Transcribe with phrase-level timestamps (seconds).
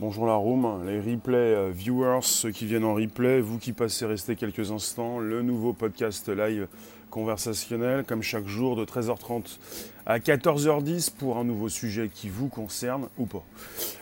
[0.00, 4.06] Bonjour la room, les replay euh, viewers, ceux qui viennent en replay, vous qui passez
[4.06, 6.68] rester quelques instants, le nouveau podcast live
[7.10, 9.58] conversationnel, comme chaque jour de 13h30
[10.06, 13.42] à 14h10 pour un nouveau sujet qui vous concerne ou pas.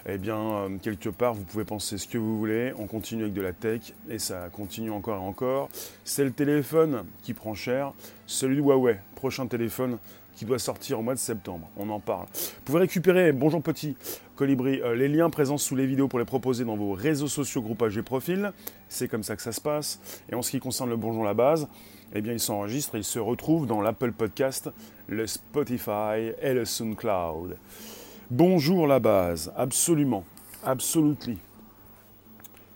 [0.05, 3.33] Eh bien, euh, quelque part, vous pouvez penser ce que vous voulez, on continue avec
[3.33, 5.71] de la tech et ça continue encore et encore.
[6.05, 7.95] C'est le téléphone qui prend cher,
[8.27, 9.97] celui de Huawei, prochain téléphone
[10.37, 11.69] qui doit sortir au mois de septembre.
[11.77, 12.27] On en parle.
[12.33, 13.97] Vous pouvez récupérer, bonjour petit
[14.37, 17.63] colibri, euh, les liens présents sous les vidéos pour les proposer dans vos réseaux sociaux,
[17.63, 18.53] groupages et profils.
[18.89, 19.99] C'est comme ça que ça se passe.
[20.31, 21.69] Et en ce qui concerne le bonjour la base,
[22.15, 24.71] eh bien, il s'enregistre et il se retrouve dans l'Apple Podcast,
[25.09, 27.57] le Spotify et le SoundCloud.
[28.31, 30.25] Bonjour la base, absolument,
[30.65, 31.39] absolutely.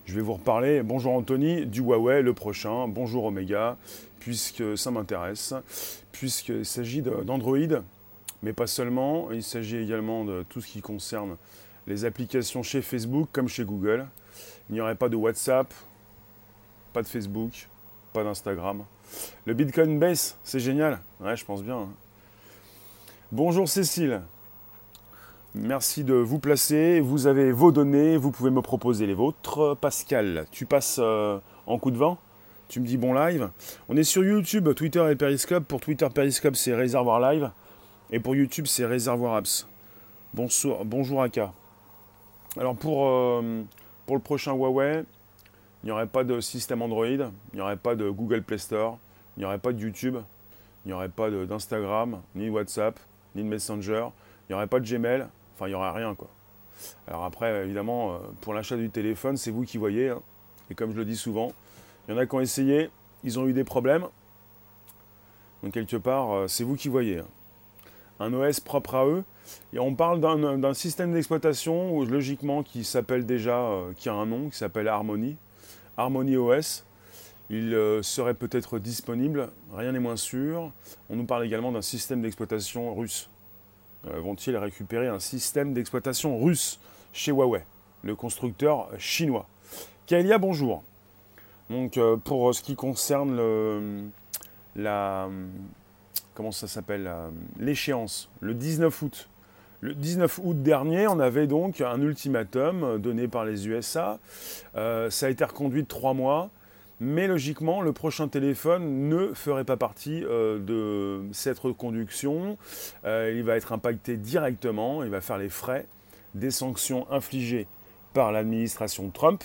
[0.07, 3.77] Je vais vous reparler, bonjour Anthony, du Huawei, le prochain, bonjour Omega,
[4.19, 5.55] puisque ça m'intéresse,
[6.13, 7.83] puisqu'il s'agit d'Android,
[8.43, 11.37] mais pas seulement, il s'agit également de tout ce qui concerne
[11.87, 14.07] les applications chez Facebook comme chez Google.
[14.69, 15.73] Il n'y aurait pas de WhatsApp,
[16.93, 17.69] pas de Facebook,
[18.13, 18.85] pas d'Instagram.
[19.45, 21.01] Le Bitcoin baisse, c'est génial.
[21.21, 21.79] Ouais, je pense bien.
[21.79, 21.89] Hein.
[23.33, 24.23] Bonjour Cécile.
[25.55, 27.01] Merci de vous placer.
[27.01, 29.77] Vous avez vos données, vous pouvez me proposer les vôtres.
[29.81, 32.19] Pascal, tu passes euh, en coup de vent?
[32.71, 33.51] Tu me dis bon live.
[33.89, 35.65] On est sur YouTube, Twitter et Periscope.
[35.65, 37.51] Pour Twitter, Periscope, c'est Réservoir Live.
[38.13, 39.67] Et pour YouTube, c'est Réservoir Apps.
[40.35, 41.53] Bonsoir, bonjour Aka.
[42.57, 43.63] Alors pour, euh,
[44.07, 45.03] pour le prochain Huawei,
[45.83, 48.99] il n'y aurait pas de système Android, il n'y aurait pas de Google Play Store,
[49.37, 50.19] il n'y aurait pas de YouTube,
[50.85, 53.01] il n'y aurait pas d'Instagram, ni WhatsApp,
[53.35, 54.11] ni de Messenger,
[54.49, 55.27] il n'y aurait pas de Gmail,
[55.57, 56.29] enfin il n'y aurait rien quoi.
[57.09, 60.11] Alors après, évidemment, euh, pour l'achat du téléphone, c'est vous qui voyez.
[60.11, 60.23] Hein.
[60.71, 61.53] Et comme je le dis souvent,
[62.09, 62.91] il y en a qui ont essayé,
[63.25, 64.07] ils ont eu des problèmes.
[65.63, 67.19] Donc quelque part, euh, c'est vous qui voyez.
[67.19, 67.27] Hein.
[68.19, 69.25] Un OS propre à eux.
[69.73, 74.49] Et on parle d'un système d'exploitation, logiquement, qui s'appelle déjà, euh, qui a un nom,
[74.49, 75.37] qui s'appelle Harmony.
[75.97, 76.85] Harmony OS.
[77.49, 80.71] Il euh, serait peut-être disponible, rien n'est moins sûr.
[81.09, 83.29] On nous parle également d'un système d'exploitation russe.
[84.05, 86.81] Vont-ils récupérer un système d'exploitation russe
[87.13, 87.63] chez Huawei,
[88.03, 89.47] le constructeur chinois?
[90.07, 90.83] Kaelia, bonjour.
[91.71, 94.03] Donc euh, pour ce qui concerne le,
[94.77, 95.29] la
[96.35, 97.11] comment ça s'appelle
[97.59, 99.29] l'échéance, le 19 août.
[99.83, 104.19] Le 19 août dernier, on avait donc un ultimatum donné par les USA.
[104.77, 106.51] Euh, ça a été reconduit de trois mois,
[107.01, 112.59] mais logiquement, le prochain téléphone ne ferait pas partie euh, de cette reconduction.
[113.07, 115.87] Euh, il va être impacté directement, il va faire les frais
[116.35, 117.67] des sanctions infligées
[118.13, 119.43] par l'administration Trump.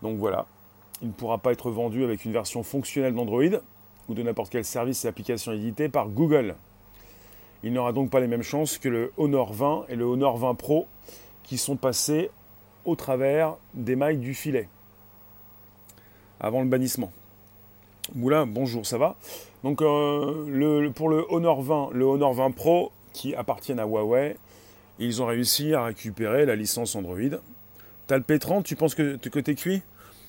[0.00, 0.46] Donc voilà,
[1.02, 3.60] il ne pourra pas être vendu avec une version fonctionnelle d'Android
[4.08, 6.54] ou de n'importe quel service et application édité par Google.
[7.62, 10.54] Il n'aura donc pas les mêmes chances que le Honor 20 et le Honor 20
[10.54, 10.86] Pro
[11.42, 12.30] qui sont passés
[12.84, 14.68] au travers des mailles du filet
[16.40, 17.10] avant le bannissement.
[18.14, 19.16] Moulin, bonjour, ça va?
[19.62, 24.36] Donc euh, pour le Honor 20, le Honor 20 Pro qui appartiennent à Huawei,
[24.98, 27.38] ils ont réussi à récupérer la licence Android.
[28.06, 29.82] T'as le P30, tu penses que, que t'es cuit?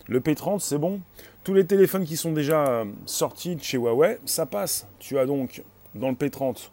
[0.08, 1.02] Le P30, c'est bon.
[1.44, 4.88] Tous les téléphones qui sont déjà euh, sortis de chez Huawei, ça passe.
[5.00, 5.64] Tu as donc
[5.96, 6.70] dans le P30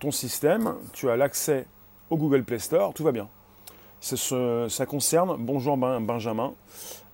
[0.00, 1.66] ton système, tu as l'accès
[2.10, 3.28] au Google Play Store, tout va bien.
[4.00, 6.52] Ça, concerne, bonjour Benjamin,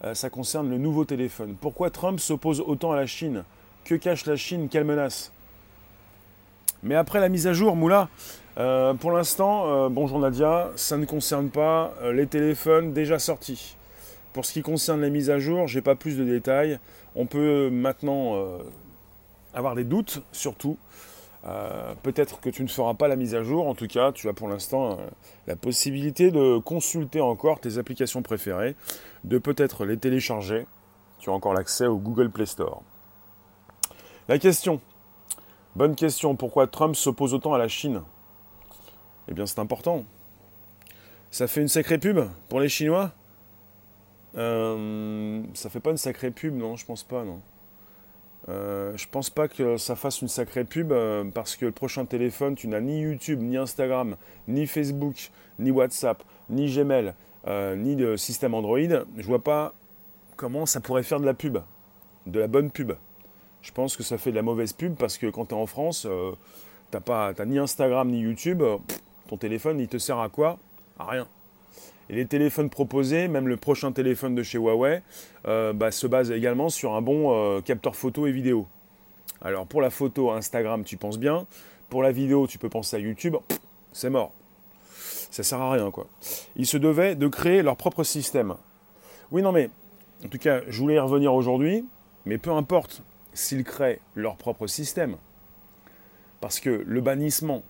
[0.05, 1.57] euh, ça concerne le nouveau téléphone.
[1.59, 3.45] Pourquoi Trump s'oppose autant à la Chine?
[3.85, 4.69] Que cache la Chine?
[4.71, 5.33] Quelle menace?
[6.83, 8.11] Mais après la mise à jour, Moula,
[8.59, 13.77] euh, pour l'instant, bonjour Nadia, ça ne concerne pas les téléphones déjà sortis.
[14.35, 16.79] Pour ce qui concerne les mises à jour, j'ai pas plus de détails.
[17.15, 18.59] On peut maintenant
[19.55, 20.77] avoir des doutes, surtout
[21.47, 23.69] euh, peut-être que tu ne feras pas la mise à jour.
[23.69, 24.97] En tout cas, tu as pour l'instant euh,
[25.47, 28.77] la possibilité de consulter encore tes applications préférées,
[29.25, 30.67] de peut-être les télécharger.
[31.19, 32.83] Tu as encore l'accès au Google Play Store.
[34.29, 34.81] La question.
[35.77, 36.35] Bonne question.
[36.35, 38.03] Pourquoi Trump s'oppose autant à la Chine?
[39.29, 40.05] Eh bien, c'est important.
[41.31, 43.13] Ça fait une sacrée pub pour les Chinois?
[44.37, 47.41] Euh, Ça fait pas une sacrée pub, non Je pense pas, non.
[48.49, 52.05] Euh, je pense pas que ça fasse une sacrée pub euh, parce que le prochain
[52.05, 54.17] téléphone, tu n'as ni YouTube, ni Instagram,
[54.49, 57.15] ni Facebook, ni WhatsApp, ni Gmail,
[57.77, 58.79] ni de système Android.
[59.17, 59.75] Je vois pas
[60.37, 61.59] comment ça pourrait faire de la pub,
[62.27, 62.93] de la bonne pub.
[63.63, 65.67] Je pense que ça fait de la mauvaise pub parce que quand tu es en
[65.67, 66.07] France,
[66.91, 68.63] tu n'as ni Instagram ni YouTube.
[69.29, 70.59] ton téléphone, il te sert à quoi?
[70.99, 71.27] À rien.
[72.11, 75.03] Et les téléphones proposés, même le prochain téléphone de chez Huawei,
[75.47, 78.67] euh, bah, se base également sur un bon euh, capteur photo et vidéo.
[79.41, 81.47] Alors pour la photo, Instagram, tu penses bien.
[81.89, 83.37] Pour la vidéo, tu peux penser à YouTube.
[83.93, 84.33] C'est mort.
[85.31, 86.07] Ça sert à rien, quoi.
[86.57, 88.55] Ils se devaient de créer leur propre système.
[89.31, 89.71] Oui, non, mais
[90.25, 91.85] en tout cas, je voulais y revenir aujourd'hui,
[92.25, 93.03] mais peu importe
[93.33, 95.17] s'ils créent leur propre système.
[96.41, 97.63] Parce que le bannissement,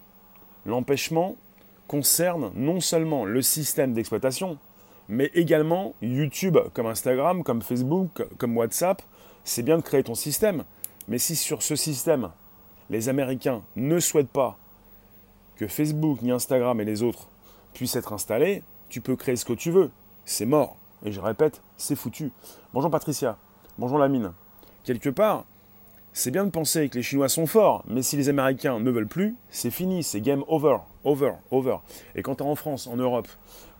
[0.66, 1.36] l'empêchement
[1.86, 4.58] concerne non seulement le système d'exploitation,
[5.08, 9.02] mais également YouTube, comme Instagram, comme Facebook, comme WhatsApp.
[9.44, 10.64] C'est bien de créer ton système,
[11.08, 12.30] mais si sur ce système,
[12.90, 14.58] les Américains ne souhaitent pas
[15.56, 17.28] que Facebook, ni Instagram et les autres
[17.74, 19.90] puissent être installés, tu peux créer ce que tu veux.
[20.24, 20.76] C'est mort.
[21.04, 22.32] Et je répète, c'est foutu.
[22.72, 23.36] Bonjour Patricia.
[23.78, 24.32] Bonjour Lamine.
[24.84, 25.44] Quelque part,
[26.16, 29.08] c'est bien de penser que les Chinois sont forts, mais si les Américains ne veulent
[29.08, 31.78] plus, c'est fini, c'est game over, over, over.
[32.14, 33.26] Et quand tu es en France, en Europe,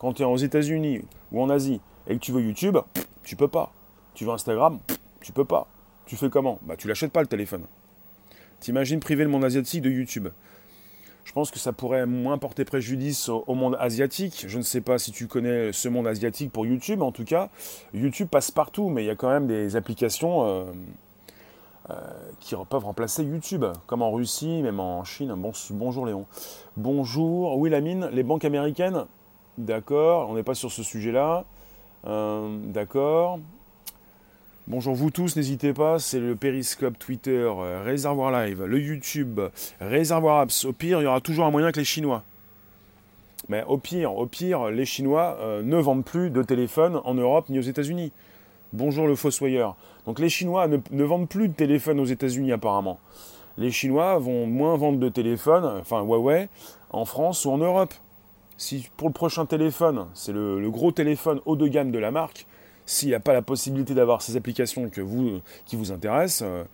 [0.01, 2.77] quand tu es aux États-Unis ou en Asie et que tu veux YouTube,
[3.23, 3.73] tu peux pas.
[4.15, 4.81] Tu veux Instagram,
[5.21, 5.69] tu peux pas.
[6.07, 6.59] Tu fais comment?
[6.63, 7.63] Bah tu l'achètes pas le téléphone.
[8.59, 10.29] T'imagines priver le monde asiatique de YouTube?
[11.25, 14.45] Je pense que ça pourrait moins porter préjudice au, monde asiatique.
[14.49, 17.01] Je ne sais pas si tu connais ce monde asiatique pour YouTube.
[17.01, 17.49] En tout cas,
[17.95, 20.65] YouTube passe partout, mais il y a quand même des applications euh,
[21.91, 21.95] euh,
[22.41, 25.35] qui peuvent remplacer YouTube, comme en Russie, même en Chine.
[25.37, 26.25] Bon, bonjour Léon.
[26.79, 27.59] Bonjour.
[27.59, 29.05] Oui, les banques américaines
[29.59, 31.45] D'accord, on n'est pas sur ce sujet-là.
[32.07, 33.39] Euh, d'accord.
[34.67, 39.41] Bonjour vous tous, n'hésitez pas, c'est le Periscope Twitter, euh, Réservoir Live, le YouTube,
[39.79, 40.65] Réservoir Apps.
[40.65, 42.23] Au pire, il y aura toujours un moyen que les Chinois.
[43.51, 47.59] Mais au pire, au pire, les Chinois ne vendent plus de téléphone en Europe ni
[47.59, 48.11] aux États-Unis.
[48.73, 49.77] Bonjour le fossoyeur.
[50.07, 52.99] Donc les Chinois ne, vendent plus de téléphone aux États-Unis apparemment.
[53.57, 56.49] Les Chinois vont moins vendre de téléphone, enfin Huawei,
[56.91, 57.95] en France ou en Europe.
[58.57, 62.47] Si pour le prochain téléphone, c'est le, gros téléphone haut de gamme de la marque,
[62.87, 66.43] s'il n'y a pas la possibilité d'avoir ces applications qui vous intéressent.
[66.47, 66.65] Euh,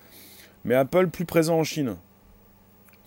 [0.64, 1.96] mais Apple plus présent en Chine.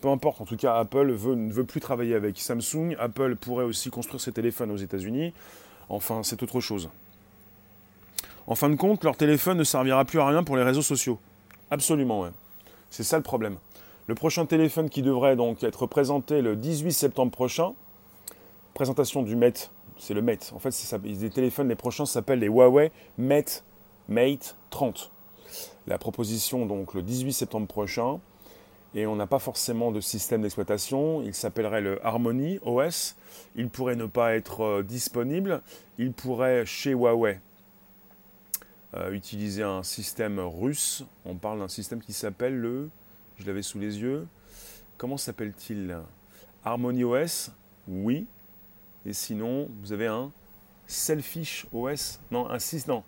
[0.00, 2.96] Peu importe, en tout cas, Apple ne veut plus travailler avec Samsung.
[2.98, 5.32] Apple pourrait aussi construire ses téléphones aux États-Unis.
[5.88, 6.90] Enfin, c'est autre chose.
[8.46, 11.18] En fin de compte, leur téléphone ne servira plus à rien pour les réseaux sociaux.
[11.70, 12.30] Absolument, ouais.
[12.90, 13.56] C'est ça le problème.
[14.06, 17.72] Le prochain téléphone qui devrait donc être présenté le 18 septembre prochain,
[18.74, 20.52] présentation du Mate c'est le Mate.
[20.54, 23.64] En fait, ça, les téléphones, les prochains s'appellent les Huawei Mate,
[24.08, 25.10] Mate 30.
[25.86, 28.20] La proposition, donc, le 18 septembre prochain.
[28.94, 31.22] Et on n'a pas forcément de système d'exploitation.
[31.22, 33.16] Il s'appellerait le Harmony OS.
[33.56, 35.62] Il pourrait ne pas être euh, disponible.
[35.98, 37.40] Il pourrait, chez Huawei,
[38.96, 41.04] euh, utiliser un système russe.
[41.24, 42.90] On parle d'un système qui s'appelle le.
[43.38, 44.26] Je l'avais sous les yeux.
[44.96, 45.98] Comment s'appelle-t-il?
[46.64, 47.50] Harmony OS
[47.88, 48.26] Oui,
[49.06, 50.30] et sinon, vous avez un
[50.86, 52.20] Selfish OS.
[52.30, 53.02] Non, un 6, non.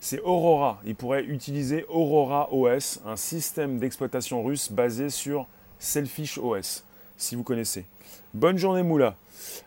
[0.00, 0.80] C'est Aurora.
[0.84, 5.46] Il pourrait utiliser Aurora OS, un système d'exploitation russe basé sur
[5.78, 6.84] Selfish OS,
[7.16, 7.86] si vous connaissez.
[8.34, 9.16] Bonne journée, Moula.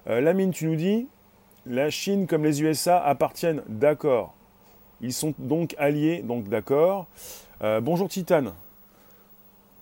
[0.08, 1.08] Euh, Lamine, tu nous dis
[1.66, 4.35] la Chine comme les USA appartiennent, d'accord.
[5.02, 7.08] Ils sont donc alliés, donc d'accord.
[7.62, 8.54] Euh, bonjour Titane.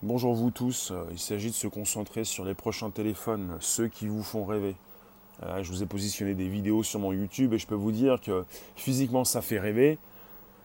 [0.02, 0.92] Bonjour vous tous.
[0.92, 4.76] Euh, il s'agit de se concentrer sur les prochains téléphones, ceux qui vous font rêver.
[5.44, 8.20] Euh, je vous ai positionné des vidéos sur mon YouTube et je peux vous dire
[8.22, 8.44] que
[8.76, 10.00] physiquement ça fait rêver.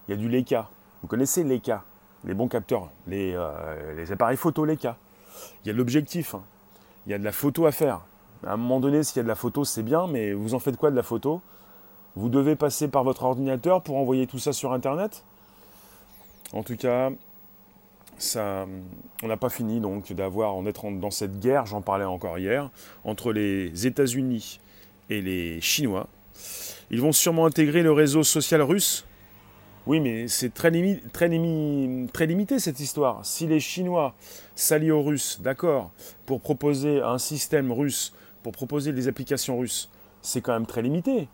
[0.08, 0.70] Il y a du Leica.
[1.02, 1.84] Vous connaissez Leica,
[2.24, 3.36] les bons capteurs, les,
[4.10, 4.96] appareils photo Leica.
[5.62, 6.34] Il y a de l'objectif.
[6.34, 6.42] Hein.
[7.06, 8.00] Il y a de la photo à faire.
[8.46, 10.58] À un moment donné, s'il y a de la photo, c'est bien, mais vous en
[10.58, 11.42] faites quoi de la photo?
[12.18, 15.22] Vous devez passer par votre ordinateur pour envoyer tout ça sur Internet
[16.52, 17.12] En tout cas,
[18.18, 18.66] ça,
[19.22, 22.70] on n'a pas fini donc d'avoir, en dans cette guerre, j'en parlais encore hier,
[23.04, 24.58] entre les États-Unis
[25.10, 26.08] et les Chinois.
[26.90, 29.06] Ils vont sûrement intégrer le réseau social russe.
[29.86, 30.72] Oui, mais c'est très,
[31.12, 31.30] très,
[32.12, 33.24] très limité cette histoire.
[33.24, 34.12] Si les Chinois
[34.56, 35.92] s'allient aux Russes, d'accord,
[36.26, 39.88] pour proposer un système russe, pour proposer des applications russes,
[40.20, 41.28] c'est quand même très limité.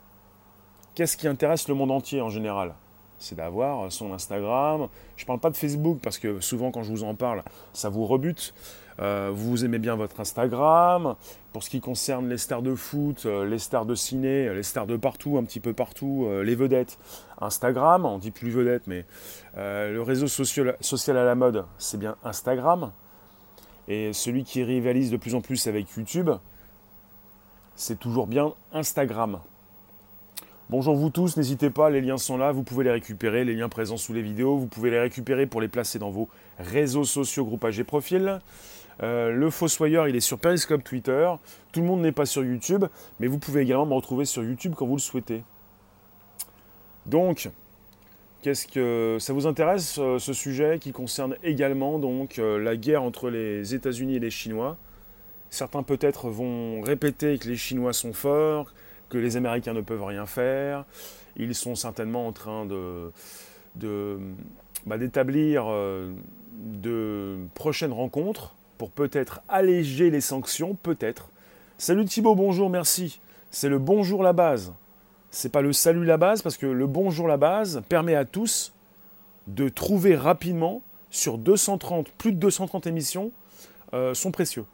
[0.94, 2.74] Qu'est-ce qui intéresse le monde entier en général?
[3.18, 4.88] C'est d'avoir son Instagram.
[5.16, 7.88] Je ne parle pas de Facebook parce que souvent quand je vous en parle, ça
[7.88, 8.54] vous rebute.
[9.00, 11.16] Euh, vous aimez bien votre Instagram.
[11.52, 14.86] Pour ce qui concerne les stars de foot, euh, les stars de ciné, les stars
[14.86, 16.98] de partout, un petit peu partout, euh, les vedettes,
[17.40, 19.04] Instagram, on dit plus vedette, mais
[19.56, 22.92] le réseau social, social à la mode, c'est bien Instagram.
[23.88, 26.30] Et celui qui rivalise de plus en plus avec YouTube,
[27.76, 29.40] c'est toujours bien Instagram.
[30.70, 33.68] Bonjour vous tous, n'hésitez pas, les liens sont là, vous pouvez les récupérer, les liens
[33.68, 36.26] présents sous les vidéos, vous pouvez les récupérer pour les placer dans vos
[36.58, 38.40] réseaux sociaux, groupages et profils.
[39.02, 41.30] Euh, le Fossoyeur, il est sur Periscope Twitter.
[41.70, 42.86] Tout le monde n'est pas sur YouTube,
[43.20, 45.42] mais vous pouvez également me retrouver sur YouTube quand vous le souhaitez.
[47.04, 47.50] Donc,
[48.40, 53.02] qu'est-ce que ça vous intéresse euh, ce sujet qui concerne également donc euh, la guerre
[53.02, 54.78] entre les États-Unis et les Chinois?
[55.50, 58.72] Certains peut-être vont répéter que les Chinois sont forts,
[59.08, 60.84] que les Américains ne peuvent rien faire.
[61.36, 64.18] Ils sont certainement en train de,
[64.86, 66.12] bah, d'établir euh,
[66.52, 71.28] de prochaines rencontres pour peut-être alléger les sanctions, peut-être.
[71.78, 73.20] Salut Thibaut, bonjour, merci.
[73.50, 74.72] C'est le bonjour la base.
[75.30, 78.72] C'est pas le salut la base parce que le bonjour la base permet à tous
[79.46, 83.30] de trouver rapidement sur 230, plus de 230 émissions,
[83.92, 84.64] euh, sont précieux.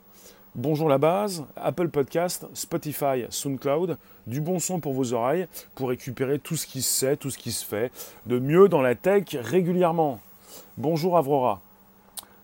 [0.56, 6.40] Bonjour la base, Apple Podcast, Spotify, SoundCloud, du bon son pour vos oreilles pour récupérer
[6.40, 7.92] tout ce qui se sait, tout ce qui se fait
[8.26, 10.20] de mieux dans la tech régulièrement.
[10.76, 11.60] Bonjour Avrora.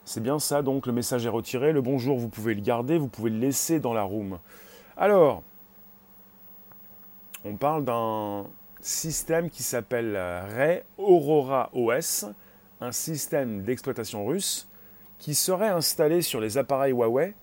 [0.05, 1.73] C'est bien ça, donc le message est retiré.
[1.73, 4.39] Le bonjour, vous pouvez le garder, vous pouvez le laisser dans la room.
[4.97, 5.43] Alors,
[7.45, 8.47] on parle d'un
[8.83, 12.27] système qui s'appelle Ray Aurora OS,
[12.81, 14.69] un système d'exploitation russe
[15.19, 17.35] qui serait installé sur les appareils Huawei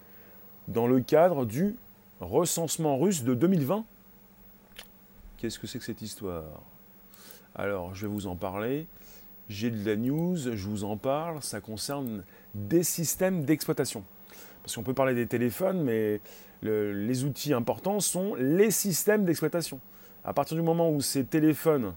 [0.67, 1.75] dans le cadre du
[2.19, 3.85] recensement russe de 2020.
[5.37, 6.61] Qu'est-ce que c'est que cette histoire?
[7.55, 8.87] Alors, je vais vous en parler.
[9.49, 11.41] J'ai de la news, je vous en parle.
[11.41, 12.23] Ça concerne
[12.55, 14.03] des systèmes d'exploitation.
[14.63, 16.21] Parce qu'on peut parler des téléphones, mais
[16.61, 19.81] les outils importants sont les systèmes d'exploitation.
[20.23, 21.93] À partir du moment où ces téléphones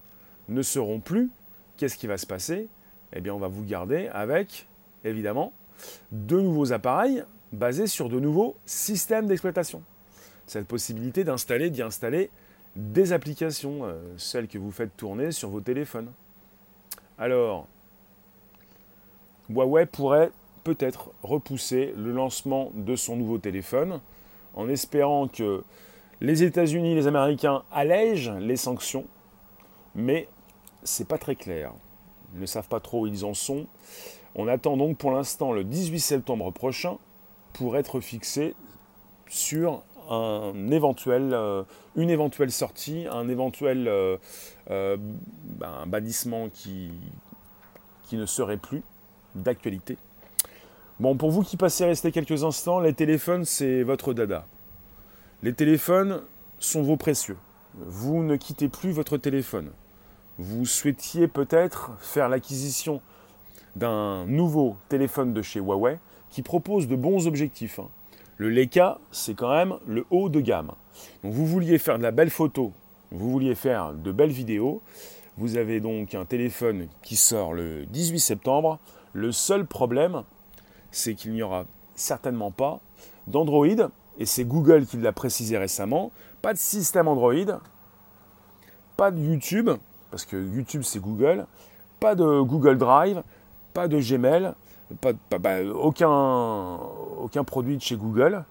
[0.49, 1.29] ne seront plus,
[1.77, 2.67] qu'est-ce qui va se passer?
[3.13, 4.67] Eh bien, on va vous garder avec,
[5.05, 5.53] évidemment,
[6.11, 9.83] de nouveaux appareils basés sur de nouveaux systèmes d'exploitation.
[10.45, 12.29] Cette possibilité d'installer, d'y installer
[12.75, 16.11] des applications, euh, celles que vous faites tourner sur vos téléphones.
[17.17, 17.67] Alors,
[19.49, 20.31] Huawei pourrait
[20.63, 23.99] peut-être repousser le lancement de son nouveau téléphone
[24.53, 25.63] en espérant que
[26.19, 29.05] les États-Unis, les Américains allègent les sanctions,
[29.95, 30.27] mais
[30.83, 31.73] c'est pas très clair.
[32.33, 33.67] Ils ne savent pas trop où ils en sont.
[34.35, 36.97] On attend donc pour l'instant le 18 septembre prochain
[37.57, 38.55] pour être fixé
[39.27, 41.63] sur un euh,
[41.95, 44.17] une éventuelle sortie, un éventuel euh,
[44.69, 46.91] euh, ben, bannissement qui,
[48.03, 48.83] qui ne serait plus
[49.35, 49.97] d'actualité.
[50.99, 54.45] Bon, pour vous qui passez rester quelques instants, les téléphones, c'est votre dada.
[55.43, 56.21] Les téléphones
[56.59, 57.37] sont vos précieux.
[57.75, 59.71] Vous ne quittez plus votre téléphone.
[60.37, 63.01] Vous souhaitiez peut-être faire l'acquisition
[63.77, 67.79] d'un nouveau téléphone de chez Huawei qui propose de bons objectifs.
[68.37, 70.71] Le Leica, c'est quand même le haut de gamme.
[71.23, 72.73] Vous vouliez faire de la belle photo,
[73.11, 74.81] vous vouliez faire de belles vidéos.
[75.37, 78.79] Vous avez donc un téléphone qui sort le 18 septembre.
[79.13, 80.23] Le seul problème,
[80.91, 81.65] c'est qu'il n'y aura
[81.95, 82.79] certainement pas
[83.27, 83.67] d'Android
[84.19, 87.61] et c'est Google qui l'a précisé récemment, pas de système Android,
[88.95, 89.69] pas de YouTube,
[90.09, 91.45] parce que YouTube c'est Google,
[91.99, 93.21] pas de Google Drive,
[93.73, 94.53] pas de Gmail,
[95.01, 96.79] pas, bah, aucun,
[97.19, 98.43] aucun produit de chez Google.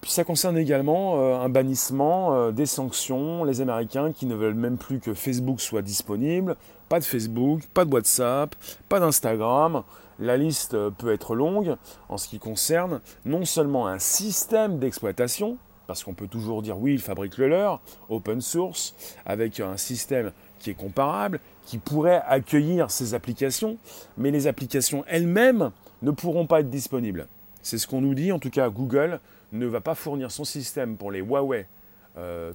[0.00, 4.54] Puis ça concerne également euh, un bannissement euh, des sanctions, les Américains qui ne veulent
[4.54, 6.56] même plus que Facebook soit disponible,
[6.88, 8.54] pas de Facebook, pas de WhatsApp,
[8.88, 9.82] pas d'Instagram,
[10.18, 11.76] la liste euh, peut être longue.
[12.08, 16.94] En ce qui concerne non seulement un système d'exploitation, parce qu'on peut toujours dire oui,
[16.94, 20.32] ils fabriquent le leur, open source, avec un système
[20.70, 23.76] est comparable, qui pourrait accueillir ces applications,
[24.16, 25.70] mais les applications elles-mêmes
[26.02, 27.26] ne pourront pas être disponibles.
[27.62, 29.20] C'est ce qu'on nous dit, en tout cas Google
[29.52, 31.66] ne va pas fournir son système pour les Huawei
[32.14, 32.52] 30 euh,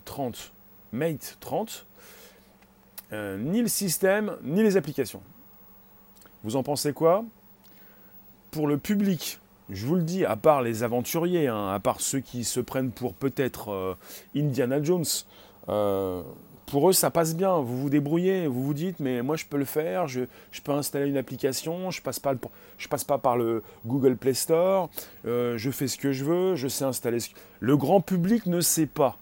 [0.93, 1.85] Mate 30,
[3.13, 5.21] euh, ni le système, ni les applications.
[6.43, 7.23] Vous en pensez quoi?
[8.51, 9.39] Pour le public,
[9.69, 12.91] je vous le dis, à part les aventuriers, hein, à part ceux qui se prennent
[12.91, 13.95] pour peut-être euh,
[14.35, 15.05] Indiana Jones,
[16.71, 19.57] pour eux ça passe bien, vous vous débrouillez, vous vous dites mais moi je peux
[19.57, 20.21] le faire, je,
[20.63, 22.33] peux installer une application, je passe pas,
[22.89, 24.89] passe pas par le Google Play Store,
[25.25, 27.35] euh, je fais ce que je veux, je sais installer ce que...
[27.59, 29.17] Le grand public ne sait pas.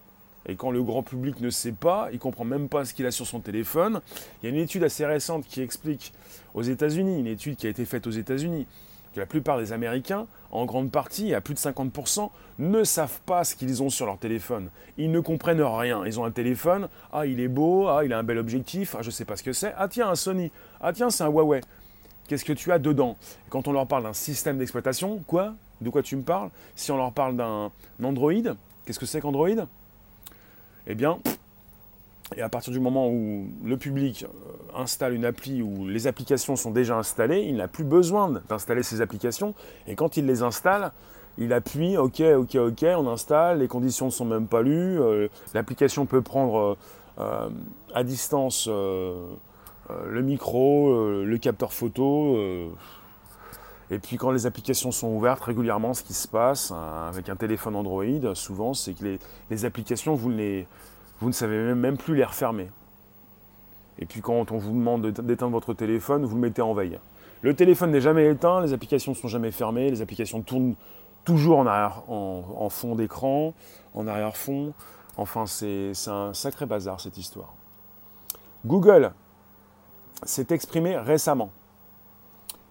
[0.47, 3.11] Et quand le grand public ne sait pas, il comprend même pas ce qu'il a
[3.11, 4.01] sur son téléphone.
[4.41, 6.13] Il y a une étude assez récente qui explique
[6.53, 8.67] aux États-Unis, une étude qui a été faite aux États-Unis,
[9.13, 13.43] que la plupart des Américains, en grande partie, à plus de 50%, ne savent pas
[13.43, 14.69] ce qu'ils ont sur leur téléphone.
[14.97, 16.05] Ils ne comprennent rien.
[16.05, 19.01] Ils ont un téléphone, ah il est beau, ah il a un bel objectif, ah
[19.01, 20.51] je sais pas ce que c'est, ah tiens un Sony,
[20.81, 21.61] ah tiens c'est un Huawei.
[22.27, 23.17] Qu'est-ce que tu as dedans?
[23.49, 25.55] Quand on leur parle d'un système d'exploitation, quoi?
[25.81, 26.49] De quoi tu me parles?
[26.75, 27.71] Si on leur parle d'un
[28.03, 28.33] Android,
[28.85, 29.49] qu'est-ce que c'est qu'Android?
[30.85, 31.19] Eh bien,
[32.35, 36.55] et à partir du moment où le public euh, installe une appli où les applications
[36.55, 39.55] sont déjà installées, il n'a plus besoin d'installer ces applications.
[39.87, 40.91] Et quand il les installe,
[41.37, 45.27] il appuie OK, OK, OK, on installe, les conditions ne sont même pas lues, euh,
[45.53, 46.77] l'application peut prendre
[47.19, 47.49] euh,
[47.93, 52.37] à distance le micro, le capteur photo.
[53.91, 57.35] Et puis quand les applications sont ouvertes régulièrement, ce qui se passe hein, avec un
[57.35, 59.17] téléphone Android, souvent, c'est que
[59.49, 60.29] les, applications, vous,
[61.19, 62.69] vous ne savez même plus les refermer.
[63.99, 66.99] Et puis quand on vous demande d'éteindre votre téléphone, vous le mettez en veille.
[67.41, 70.75] Le téléphone n'est jamais éteint, les applications ne sont jamais fermées, les applications tournent
[71.25, 73.53] toujours en, arrière, en, fond d'écran,
[73.93, 74.73] en arrière-fond.
[75.17, 77.53] Enfin, c'est un sacré bazar cette histoire.
[78.65, 79.11] Google
[80.23, 81.51] s'est exprimé récemment.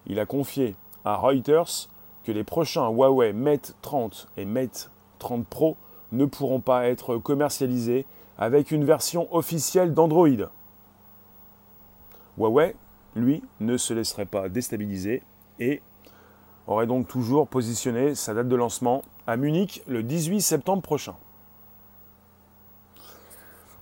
[0.07, 0.75] Il a confié
[1.05, 1.89] à Reuters
[2.23, 5.77] que les prochains Huawei Mate 30 et Mate 30 Pro
[6.11, 8.05] ne pourront pas être commercialisés
[8.39, 10.49] avec une version officielle d'Android.
[12.37, 12.73] Huawei,
[13.15, 15.21] lui, ne se laisserait pas déstabiliser
[15.59, 15.81] et
[16.65, 21.15] aurait donc toujours positionné sa date de lancement à Munich le 18 septembre prochain.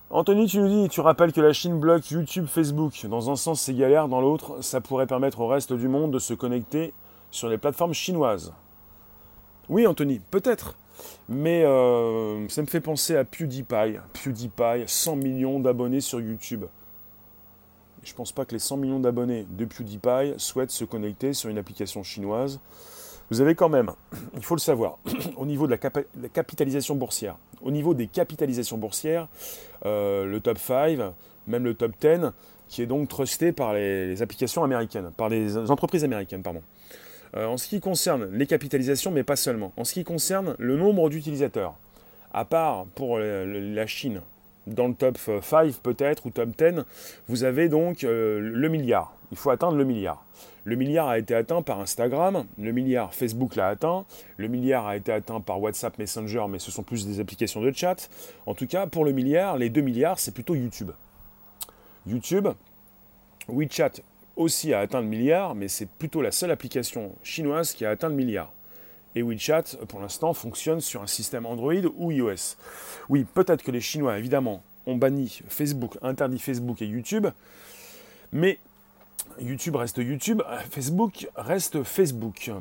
[0.10, 3.06] Anthony, tu nous dis, tu rappelles que la Chine bloque YouTube, Facebook.
[3.06, 6.20] Dans un sens, c'est galère, dans l'autre, ça pourrait permettre au reste du monde de
[6.20, 6.94] se connecter
[7.30, 8.54] sur les plateformes chinoises.
[9.70, 10.76] Oui, Anthony, peut-être.
[11.30, 13.98] Mais euh, ça me fait penser à PewDiePie.
[14.14, 16.66] PewDiePie, 100 millions d'abonnés sur YouTube.
[18.04, 21.50] Je ne pense pas que les 100 millions d'abonnés de PewDiePie souhaitent se connecter sur
[21.50, 22.60] une application chinoise.
[23.30, 23.92] Vous avez quand même,
[24.36, 25.00] il faut le savoir,
[25.36, 29.28] au niveau de la, capitalisation boursière, au niveau des capitalisations boursières,
[29.86, 30.98] euh, le top 5,
[31.48, 32.32] même le top 10,
[32.70, 36.62] qui est donc trusté par les, applications américaines, par les entreprises américaines, pardon.
[37.36, 40.78] Euh, en ce qui concerne les capitalisations, mais pas seulement, en ce qui concerne le
[40.78, 41.76] nombre d'utilisateurs,
[42.34, 44.22] à part pour la Chine,
[44.68, 46.84] dans le top 5 peut-être, ou top 10,
[47.28, 49.14] vous avez donc euh, le milliard.
[49.32, 50.24] Il faut atteindre le milliard.
[50.64, 54.06] Le milliard a été atteint par Instagram, le milliard Facebook l'a atteint,
[54.36, 57.72] le milliard a été atteint par WhatsApp Messenger, mais ce sont plus des applications de
[57.72, 58.10] chat.
[58.46, 60.92] En tout cas, pour le milliard, les 2 milliards, c'est plutôt YouTube.
[62.06, 62.50] YouTube,
[63.48, 64.02] WeChat
[64.38, 68.10] aussi a atteint le milliard, mais c'est plutôt la seule application chinoise qui a atteint
[68.10, 68.54] le milliard.
[69.16, 72.56] Et WeChat, pour l'instant, fonctionne sur un système Android ou iOS.
[73.10, 77.28] Oui, peut-être que les Chinois, évidemment, ont banni Facebook, interdit Facebook et YouTube,
[78.32, 78.60] mais
[79.40, 82.52] YouTube reste YouTube, Facebook reste Facebook.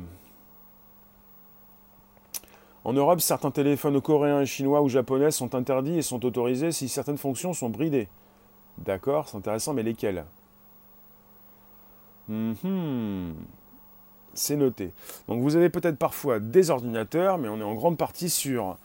[2.83, 7.17] En Europe, certains téléphones coréens, chinois ou japonais sont interdits et sont autorisés si certaines
[7.17, 8.07] fonctions sont bridées.
[8.77, 10.25] D'accord, c'est intéressant, mais lesquelles?
[12.27, 13.33] Mhm.
[14.33, 14.93] C'est noté.
[15.27, 18.77] Donc vous avez peut-être parfois des ordinateurs, mais on est en grande partie sur...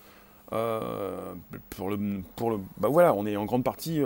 [0.52, 1.34] Euh,
[2.78, 4.02] bah voilà, on est en grande partie,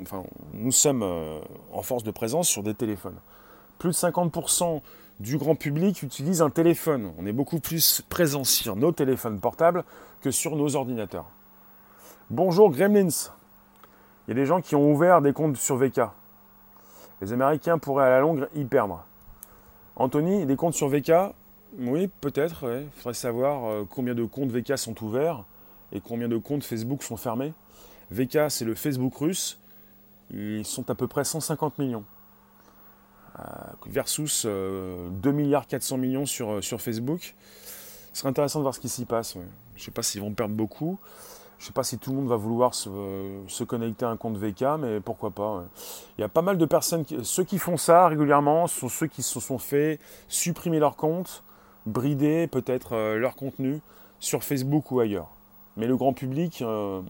[0.00, 0.24] enfin,
[0.54, 1.40] nous sommes euh,
[1.72, 3.18] en force de présence sur des téléphones.
[3.78, 4.80] Plus de 50%
[5.20, 7.12] du grand public utilise un téléphone.
[7.18, 9.84] On est beaucoup plus présent sur nos téléphones portables
[10.22, 11.26] que sur nos ordinateurs.
[12.30, 13.08] Bonjour Gremlins.
[14.26, 16.00] Il y a des gens qui ont ouvert des comptes sur VK.
[17.20, 19.04] Les Américains pourraient à la longue y perdre.
[19.96, 21.12] Anthony, des comptes sur VK
[21.78, 22.64] Oui, peut-être.
[22.64, 25.44] Il faudrait savoir euh, combien de comptes VK sont ouverts
[25.92, 27.52] et combien de comptes Facebook sont fermés.
[28.10, 29.58] VK, c'est le Facebook russe.
[30.30, 32.04] Ils sont à peu près 150 millions.
[33.38, 33.42] Euh,
[33.86, 37.34] versus 2 euh, milliards 400 millions sur, sur Facebook.
[38.12, 39.34] Ce serait intéressant de voir ce qui s'y passe.
[39.34, 39.40] Je
[39.80, 40.98] ne sais pas s'ils vont perdre beaucoup.
[41.60, 44.38] Je ne sais pas si tout le monde va vouloir se, connecter à un compte
[44.38, 45.64] VK, mais pourquoi pas.
[46.16, 49.08] Il y a pas mal de personnes, qui, ceux qui font ça régulièrement sont ceux
[49.08, 51.42] qui se sont fait supprimer leur compte,
[51.84, 53.80] brider peut-être euh, leur contenu
[54.20, 55.28] sur Facebook ou ailleurs.
[55.76, 57.02] Mais le grand public, euh,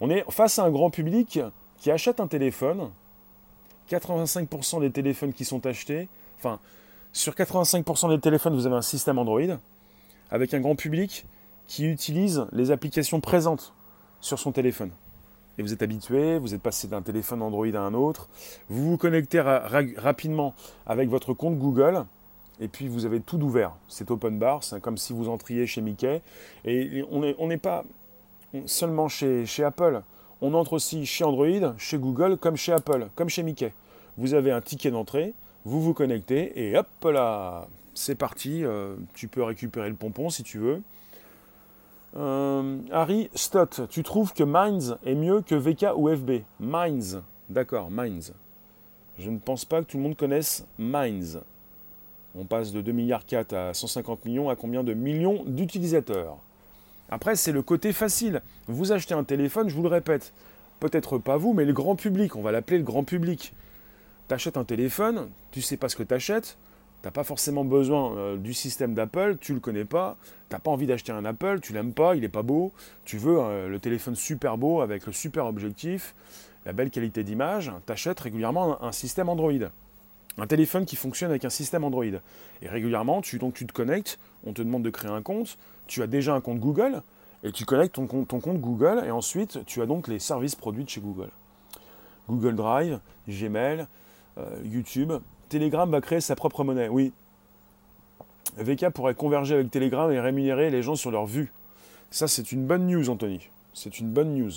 [0.00, 1.40] on est face à un grand public
[1.80, 2.90] qui achète un téléphone.
[3.90, 6.60] 85% des téléphones qui sont achetés, enfin,
[7.12, 9.58] sur 85% des téléphones, vous avez un système Android,
[10.30, 11.26] avec un grand public
[11.66, 13.72] qui utilise les applications présentes
[14.20, 14.90] sur son téléphone.
[15.58, 18.28] Et vous êtes habitué, vous êtes passé d'un téléphone Android à un autre,
[18.68, 20.54] vous vous connectez rapidement
[20.86, 22.04] avec votre compte Google,
[22.60, 23.72] et puis vous avez tout ouvert.
[23.88, 26.22] C'est open bar, c'est comme si vous entriez chez Mickey.
[26.64, 27.84] Et on n'est pas
[28.66, 30.02] seulement chez, chez Apple,
[30.40, 33.72] on entre aussi chez Android, chez Google, comme chez Apple, comme chez Mickey.
[34.18, 39.28] Vous avez un ticket d'entrée, vous vous connectez, et hop là, c'est parti, euh, tu
[39.28, 40.82] peux récupérer le pompon si tu veux.
[42.16, 47.90] Euh, Harry Stott, tu trouves que Minds est mieux que VK ou FB Minds, d'accord,
[47.90, 48.32] Minds.
[49.18, 51.40] Je ne pense pas que tout le monde connaisse Minds.
[52.38, 56.36] On passe de 2 milliards 4 à 150 millions à combien de millions d'utilisateurs?
[57.08, 58.42] Après, c'est le côté facile.
[58.66, 60.32] Vous achetez un téléphone, je vous le répète,
[60.80, 63.54] peut-être pas vous, mais le grand public, on va l'appeler le grand public.
[64.28, 66.14] Tu achètes un téléphone, tu sais pas ce que tu
[67.04, 70.16] n'as pas forcément besoin euh, du système d'Apple, tu le connais pas,
[70.48, 72.72] tu n'as pas envie d'acheter un Apple, tu l'aimes pas, il n'est pas beau,
[73.04, 76.14] tu veux euh, le téléphone super beau avec le super objectif,
[76.64, 79.52] la belle qualité d'image, tu achètes régulièrement un, système Android.
[80.38, 82.04] Un téléphone qui fonctionne avec un système Android.
[82.04, 86.02] Et régulièrement, tu, donc, tu te connectes, on te demande de créer un compte, tu
[86.02, 87.02] as déjà un compte Google,
[87.44, 90.56] et tu connectes ton compte, ton compte Google, et ensuite tu as donc les services
[90.56, 91.30] produits de chez Google.
[92.28, 93.86] Google Drive, Gmail,
[94.38, 95.12] euh, YouTube.
[95.48, 97.12] Telegram va créer sa propre monnaie, oui.
[98.58, 101.52] VK pourrait converger avec Telegram et rémunérer les gens sur leur vue.
[102.10, 103.48] Ça, c'est une bonne news, Anthony.
[103.74, 104.52] C'est une bonne news.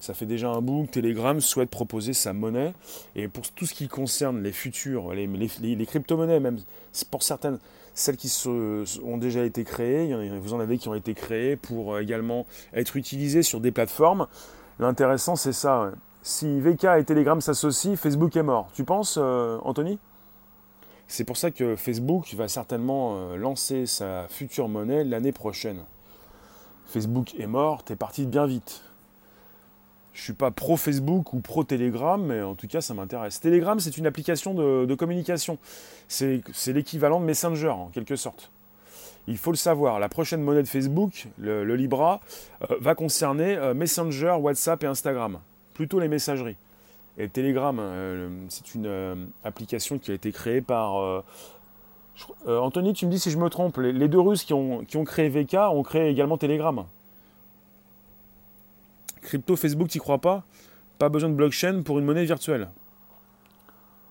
[0.00, 2.74] Ça fait déjà un bout que Telegram souhaite proposer sa monnaie.
[3.16, 6.58] Et pour tout ce qui concerne les futurs, les, crypto-monnaies, même
[7.10, 7.58] pour certaines,
[7.94, 8.30] celles qui
[9.02, 13.42] ont déjà été créées, vous en avez qui ont été créées pour également être utilisées
[13.42, 14.26] sur des plateformes.
[14.78, 15.92] L'intéressant, c'est ça.
[16.26, 18.70] Si VK et Telegram s'associent, Facebook est mort.
[18.72, 19.98] Tu penses, euh, Anthony?
[21.06, 25.84] C'est pour ça que Facebook va certainement euh, lancer sa future monnaie l'année prochaine.
[26.86, 28.84] Facebook est mort, t'es parti bien vite.
[30.14, 33.38] Je suis pas pro Facebook ou pro Telegram, mais en tout cas, ça m'intéresse.
[33.40, 35.58] Telegram, c'est une application de, communication.
[36.08, 38.50] C'est l'équivalent de Messenger, en quelque sorte.
[39.26, 42.22] Il faut le savoir, la prochaine monnaie de Facebook, le, Libra,
[42.62, 45.38] euh, va concerner Messenger, WhatsApp et Instagram.
[45.74, 46.56] Plutôt les messageries.
[47.18, 51.22] Et Telegram, euh, c'est une application qui a été créée par...
[52.46, 55.04] Anthony, tu me dis si je me trompe, les, deux Russes qui ont, qui ont
[55.04, 56.84] créé VK ont créé également Telegram.
[59.24, 60.44] Crypto, Facebook, t'y crois pas?
[60.98, 62.68] Pas besoin de blockchain pour une monnaie virtuelle.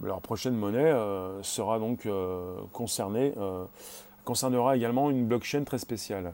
[0.01, 3.63] Leur prochaine monnaie euh, sera donc euh, concernée, euh,
[4.25, 6.33] concernera également une blockchain très spéciale.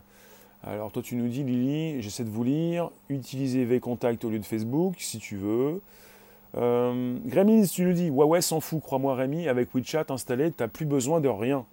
[0.63, 4.45] Alors toi tu nous dis Lily, j'essaie de vous lire, utilisez VContact au lieu de
[4.45, 5.82] Facebook si tu veux.
[6.54, 11.22] Gremlins, tu nous dis, Huawei s'en fout, crois-moi Rémi, avec WeChat installé, t'as plus besoin
[11.22, 11.65] de rien.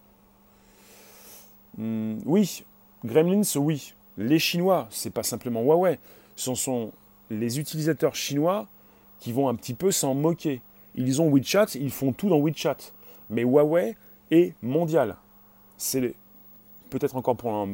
[1.78, 2.64] Hmm, oui,
[3.04, 3.94] Gremlins, oui.
[4.18, 5.98] Les Chinois, c'est pas simplement Huawei
[6.36, 6.92] ce sont
[7.30, 8.68] les utilisateurs chinois
[9.18, 10.60] qui vont un petit peu s'en moquer.
[10.94, 12.76] Ils ont WeChat, ils font tout dans WeChat.
[13.30, 13.96] Mais Huawei
[14.30, 15.16] est mondial.
[15.78, 16.14] C'est
[16.98, 17.68] peut-être encore pour,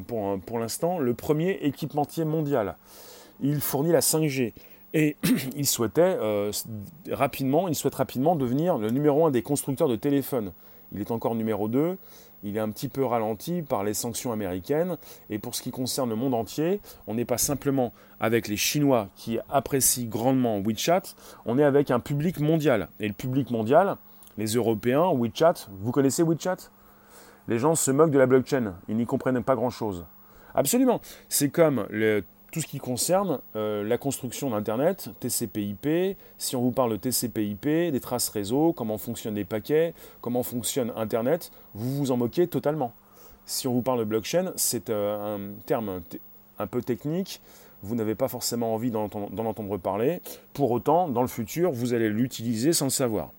[0.47, 2.77] pour, l'instant le premier équipementier mondial.
[3.41, 4.53] Il fournit la 5G.
[4.95, 5.17] Et
[5.57, 6.53] il souhaitait euh,
[7.11, 10.53] rapidement, il souhaite rapidement devenir le numéro un des constructeurs de téléphones.
[10.93, 11.97] Il est encore numéro 2
[12.43, 14.97] il est un petit peu ralenti par les sanctions américaines.
[15.31, 19.09] Et pour ce qui concerne le monde entier, on n'est pas simplement avec les Chinois
[19.15, 21.03] qui apprécient grandement WeChat,
[21.47, 22.89] on est avec un public mondial.
[23.01, 23.97] Et le public mondial,
[24.39, 26.71] les Européens, WeChat, vous connaissez WeChat?
[27.49, 30.05] Les gens se moquent de la blockchain, ils n'y comprennent pas grand-chose.
[30.55, 31.01] Absolument.
[31.29, 31.87] C'est comme
[32.53, 37.65] tout ce qui concerne euh, la construction d'Internet, TCP/IP, si on vous parle de TCP/IP,
[37.65, 42.93] des traces réseau, comment fonctionnent les paquets, comment fonctionne Internet, vous vous en moquez totalement.
[43.47, 46.03] Si on vous parle de blockchain, c'est euh, un terme
[46.59, 47.41] un peu technique,
[47.83, 50.21] vous n'avez pas forcément envie d'en entendre parler.
[50.53, 53.31] Pour autant, dans le futur, vous allez l'utiliser sans le savoir.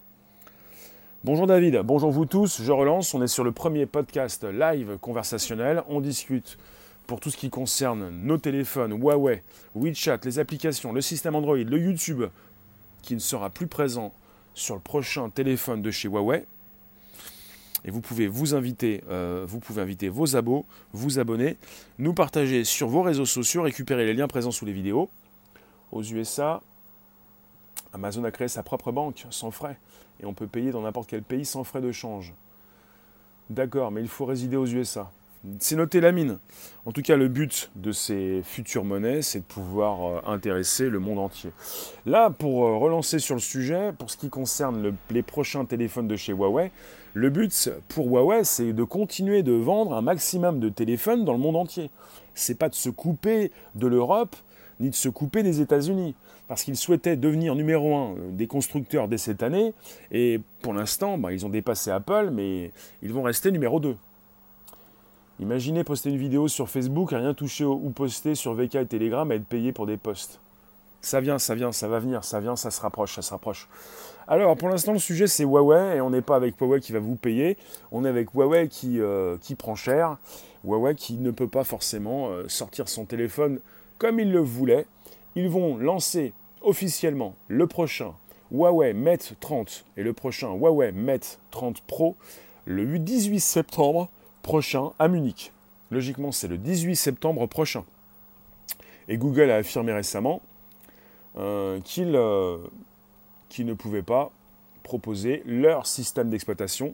[1.25, 5.81] Bonjour David, bonjour vous tous, je relance, on est sur le premier podcast live conversationnel,
[5.87, 6.57] on discute
[7.07, 9.41] pour tout ce qui concerne nos téléphones, Huawei,
[9.73, 12.23] WeChat, les applications, le système Android, le YouTube,
[13.03, 14.11] qui ne sera plus présent
[14.53, 16.45] sur le prochain téléphone de chez Huawei.
[17.85, 21.55] Et vous pouvez vous inviter, euh, vous pouvez inviter vos abos, vous abonner,
[21.99, 25.09] nous partager sur vos réseaux sociaux, récupérer les liens présents sous les vidéos.
[25.93, 26.61] Aux USA,
[27.93, 29.77] Amazon a créé sa propre banque sans frais
[30.19, 32.33] et on peut payer dans n'importe quel pays sans frais de change.
[33.49, 35.11] D'accord, mais il faut résider aux USA.
[35.59, 36.39] C'est noté la mine.
[36.85, 40.99] En tout cas, le but de ces futures monnaies, c'est de pouvoir euh, intéresser le
[40.99, 41.51] monde entier.
[42.05, 46.15] Là, pour euh, relancer sur le sujet, pour ce qui concerne les prochains téléphones de
[46.15, 46.71] chez Huawei,
[47.13, 51.39] le but pour Huawei, c'est de continuer de vendre un maximum de téléphones dans le
[51.39, 51.89] monde entier.
[52.35, 54.37] C'est pas de se couper de l'Europe
[54.79, 56.15] ni de se couper des États-Unis,
[56.47, 59.73] parce qu'ils souhaitaient devenir numéro un euh, des constructeurs dès cette année,
[60.11, 63.95] et pour l'instant, bah, ils ont dépassé Apple, mais ils vont rester numéro 2.
[65.39, 69.35] Imaginez poster une vidéo sur Facebook, rien toucher ou poster sur VK et Telegram et
[69.35, 70.39] être payé pour des posts.
[71.01, 73.67] Ça vient, ça vient, ça va venir, ça vient, ça se rapproche, ça se rapproche.
[74.27, 76.99] Alors pour l'instant le sujet c'est Huawei et on n'est pas avec Huawei qui va
[76.99, 77.57] vous payer,
[77.91, 80.17] on est avec Huawei qui, euh, qui prend cher,
[80.63, 83.59] Huawei qui ne peut pas forcément euh, sortir son téléphone
[84.03, 84.85] comme il le voulait.
[85.37, 88.13] Ils vont lancer officiellement le prochain
[88.51, 92.17] Huawei Mate 30 et le prochain Huawei Mate 30 Pro
[92.65, 94.09] le 18 septembre
[94.41, 95.53] prochain à Munich.
[95.89, 97.85] Logiquement, c'est le 18 septembre prochain.
[99.07, 100.41] Et Google a affirmé récemment
[101.37, 102.57] euh, qu'il euh,
[103.57, 104.33] ne pouvait pas
[104.83, 106.93] proposer leur système d'exploitation.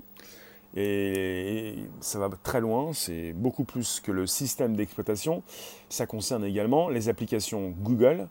[0.75, 5.43] Et, ça va très loin, c'est beaucoup plus que le système d'exploitation.
[5.89, 8.27] Ça concerne également les applications Google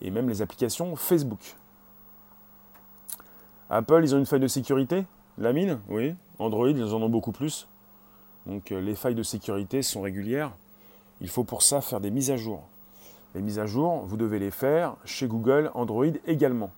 [0.00, 1.56] et même les applications Facebook.
[3.68, 5.04] Apple, ils ont une faille de sécurité
[5.38, 6.14] La mine, oui.
[6.38, 7.68] Android, ils en ont beaucoup plus.
[8.46, 10.52] Donc euh, les failles de sécurité sont régulières.
[11.20, 12.62] Il faut pour ça faire des mises à jour.
[13.34, 16.72] Les mises à jour, vous devez les faire chez Google, Android également.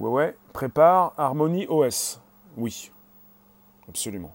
[0.00, 2.20] Ouais, prépare Harmony OS.
[2.56, 2.90] Oui,
[3.86, 4.34] absolument.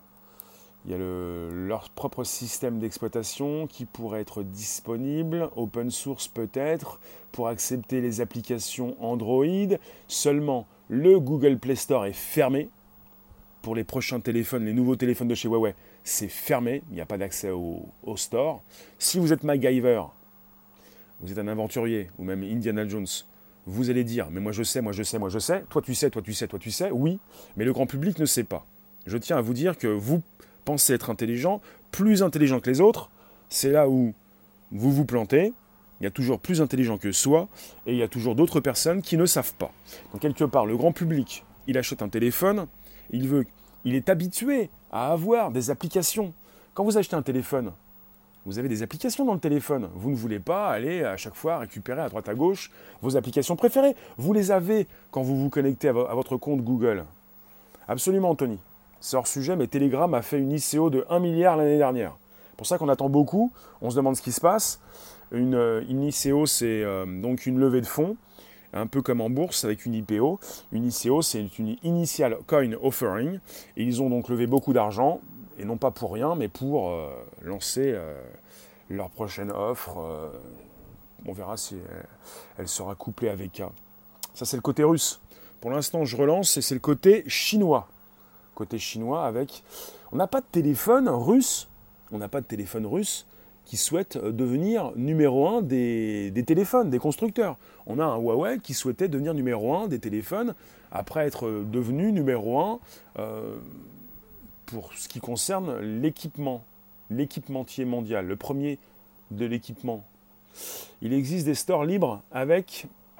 [0.86, 7.00] Il y a leur propre système d'exploitation qui pourrait être disponible, open source peut-être,
[7.32, 9.76] pour accepter les applications Android.
[10.08, 12.70] Seulement, le Google Play Store est fermé.
[13.64, 15.74] Pour les prochains téléphones, les nouveaux téléphones de chez Huawei,
[16.04, 16.84] c'est fermé.
[16.92, 18.62] Il n'y a pas d'accès au, au, store.
[19.00, 20.04] Si vous êtes MacGyver,
[21.22, 23.08] vous êtes un aventurier, ou même Indiana Jones,
[23.66, 25.64] vous allez dire, mais moi je sais, moi je sais, moi je sais.
[25.70, 26.92] Toi tu sais, toi tu sais, toi tu sais.
[26.92, 27.20] Oui,
[27.58, 28.66] mais le grand public ne sait pas.
[29.06, 30.22] Je tiens à vous dire que vous
[30.66, 33.10] pensez être intelligent, plus intelligent que les autres,
[33.50, 34.14] c'est là où
[34.72, 35.54] vous vous plantez.
[36.02, 37.48] Il y a toujours plus intelligent que soi
[37.86, 39.72] et il y a toujours d'autres personnes qui ne savent pas.
[40.12, 42.68] Donc quelque part, le grand public, il achète un téléphone,
[43.12, 43.46] il veut,
[43.86, 46.34] il est habitué à avoir des applications.
[46.74, 47.72] Quand vous achetez un téléphone,
[48.46, 49.90] vous avez des applications dans le téléphone.
[49.96, 53.56] Vous ne voulez pas aller à chaque fois récupérer à droite à gauche vos applications
[53.56, 53.96] préférées.
[54.18, 57.06] Vous les avez quand vous vous connectez à, votre compte Google.
[57.88, 58.60] Absolument, Anthony.
[59.00, 62.18] C'est hors sujet, mais Telegram a fait une ICO de 1 milliard l'année dernière.
[62.52, 64.80] C'est pour ça qu'on attend beaucoup, on se demande ce qui se passe.
[65.32, 68.16] Une, euh, ICO, c'est euh, donc une levée de fonds,
[68.74, 70.40] un peu comme en bourse avec une IPO.
[70.72, 73.40] Une ICO, c'est une Initial Coin Offering.
[73.76, 75.20] Ils ont donc levé beaucoup d'argent,
[75.58, 77.10] et non pas pour rien, mais pour euh,
[77.42, 77.98] lancer
[78.90, 79.98] leur prochaine offre.
[81.26, 81.76] on verra si
[82.58, 83.72] elle, sera couplée avec A.
[84.34, 85.20] Ça, c'est le côté russe.
[85.62, 87.88] Pour l'instant, je relance, et c'est le côté chinois
[88.56, 89.64] côté chinois avec.
[90.12, 91.68] On n'a pas de téléphone russe,
[92.12, 93.28] on n'a pas de téléphone russe
[93.66, 97.58] qui souhaite euh, devenir numéro un des, téléphones, des constructeurs.
[97.86, 100.56] On a un Huawei qui souhaitait devenir numéro un des téléphones
[100.92, 102.80] après être devenu numéro un
[103.20, 103.56] euh,
[104.66, 106.64] pour ce qui concerne l'équipement,
[107.10, 108.80] l'équipementier mondial, le premier
[109.32, 110.04] de l'équipement.
[111.02, 112.88] Il existe des stores libres avec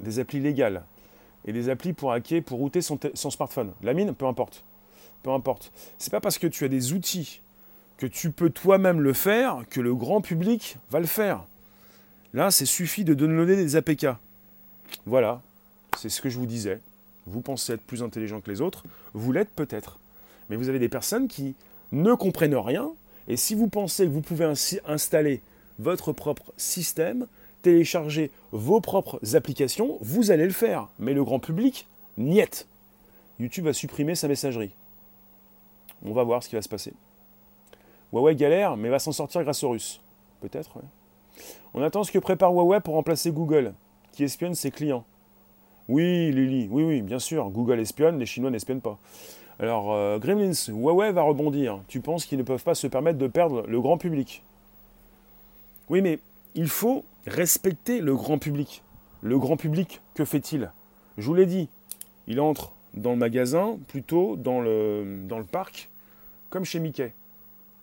[0.00, 0.84] des applis légales
[1.44, 3.72] et des applis pour hacker, pour router son, smartphone.
[3.82, 4.64] La mine, peu importe.
[5.22, 5.72] Peu importe.
[5.98, 7.40] C'est pas parce que tu as des outils
[7.96, 11.44] que tu peux toi-même le faire que le grand public va le faire.
[12.32, 14.06] Là, c'est suffit de downloader des APK.
[15.06, 15.40] Voilà,
[15.96, 16.80] c'est ce que je vous disais.
[17.26, 19.98] Vous pensez être plus intelligent que les autres, vous l'êtes peut-être.
[20.52, 21.54] Mais vous avez des personnes qui
[21.92, 22.92] ne comprennent rien,
[23.26, 25.40] et si vous pensez que vous pouvez ainsi installer
[25.78, 27.26] votre propre système,
[27.62, 30.90] télécharger vos propres applications, vous allez le faire.
[30.98, 31.88] Mais le grand public,
[32.18, 32.66] niet.
[33.40, 34.72] YouTube va supprimer sa messagerie.
[36.04, 36.92] On va voir ce qui va se passer.
[38.12, 40.02] Huawei galère, mais va s'en sortir grâce aux Russes.
[40.42, 40.80] Peut-être,
[41.72, 43.72] On attend ce que prépare Huawei pour remplacer Google,
[44.12, 45.06] qui espionne ses clients.
[45.88, 48.98] Oui, Lily, oui, oui, bien sûr, Google espionne, les Chinois n'espionnent pas.
[49.58, 51.80] Alors, euh, Gremlins, Huawei va rebondir.
[51.88, 54.42] Tu penses qu'ils ne peuvent pas se permettre de perdre le grand public?
[55.88, 56.18] Oui, mais
[56.54, 58.82] il faut respecter le grand public.
[59.20, 60.70] Le grand public, que fait-il?
[61.18, 61.68] Je vous l'ai dit,
[62.26, 65.88] il entre dans le magasin, plutôt dans le, parc,
[66.50, 67.12] comme chez Mickey.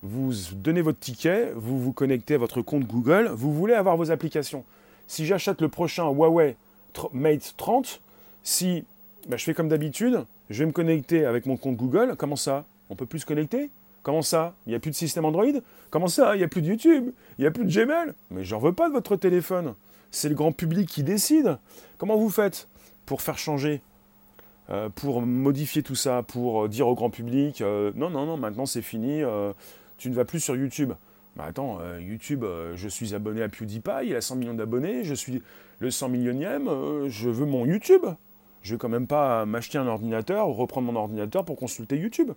[0.01, 4.11] Vous donnez votre ticket, vous vous connectez à votre compte Google, vous voulez avoir vos
[4.11, 4.63] applications.
[5.07, 6.55] Si j'achète le prochain Huawei
[7.13, 8.01] Mate 30,
[8.43, 8.83] si
[9.27, 12.65] bah, je fais comme d'habitude, je vais me connecter avec mon compte Google, comment ça?
[12.89, 13.69] On peut plus se connecter?
[14.01, 14.55] Comment ça?
[14.65, 15.45] Il n'y a plus de système Android?
[15.91, 16.35] Comment ça?
[16.35, 17.11] Il n'y a plus de YouTube?
[17.37, 18.13] Il n'y a plus de Gmail?
[18.31, 19.75] Mais j'en veux pas de votre téléphone.
[20.11, 21.57] C'est le grand public qui décide.
[21.97, 22.67] Comment vous faites
[23.05, 23.81] pour faire changer?
[24.69, 28.37] Euh, Pour modifier tout ça Pour euh, dire au grand public euh, Non, non, non,
[28.37, 29.21] maintenant c'est fini.
[29.97, 30.93] tu ne vas plus sur YouTube.
[31.35, 32.43] Mais attends, YouTube,
[32.75, 35.41] je suis abonné à PewDiePie, il a 100 millions d'abonnés, je suis
[35.77, 36.67] le 100 millionième,
[37.07, 38.03] je veux mon YouTube.
[38.61, 42.31] Je vais quand même pas m'acheter un ordinateur ou reprendre mon ordinateur pour consulter YouTube.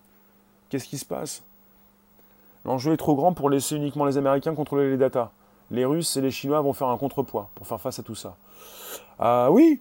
[0.69, 1.43] Qu'est-ce qui se passe?
[2.65, 5.33] L'enjeu est trop grand pour laisser uniquement les Américains contrôler les datas.
[5.71, 8.37] Les Russes et les Chinois vont faire un contrepoids pour faire face à tout ça.
[9.19, 9.81] Ah oui,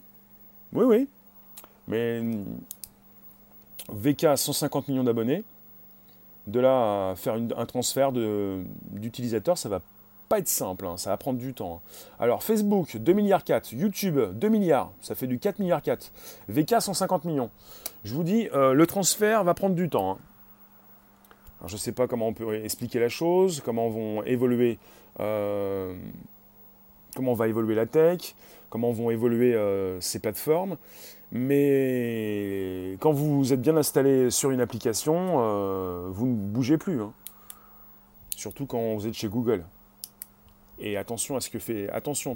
[0.73, 1.07] oui, oui.
[1.87, 2.21] Mais
[3.89, 5.43] VK a 150 millions d'abonnés.
[6.47, 9.81] De là à faire un transfert d'utilisateurs, ça va
[10.31, 10.95] pas être simple, hein.
[10.95, 11.81] ça va prendre du temps.
[12.17, 16.09] Alors Facebook, 2 milliards 4, YouTube, 2 milliards, ça fait du 4 milliards 4.
[16.47, 17.49] VK, 150 millions.
[18.05, 20.13] Je vous dis, euh, le transfert va prendre du temps.
[20.13, 20.17] Hein
[21.67, 24.79] je ne sais pas comment on peut expliquer la chose, comment vont évoluer,
[25.19, 25.93] euh,
[27.13, 28.33] comment va évoluer la tech,
[28.69, 30.77] comment vont évoluer euh, ces plateformes.
[31.33, 37.01] Mais quand vous êtes bien installé sur une application, vous ne bougez plus.
[37.01, 37.11] Hein.
[38.37, 39.65] Surtout quand vous êtes chez Google.
[40.79, 41.89] Et attention à ce que fait,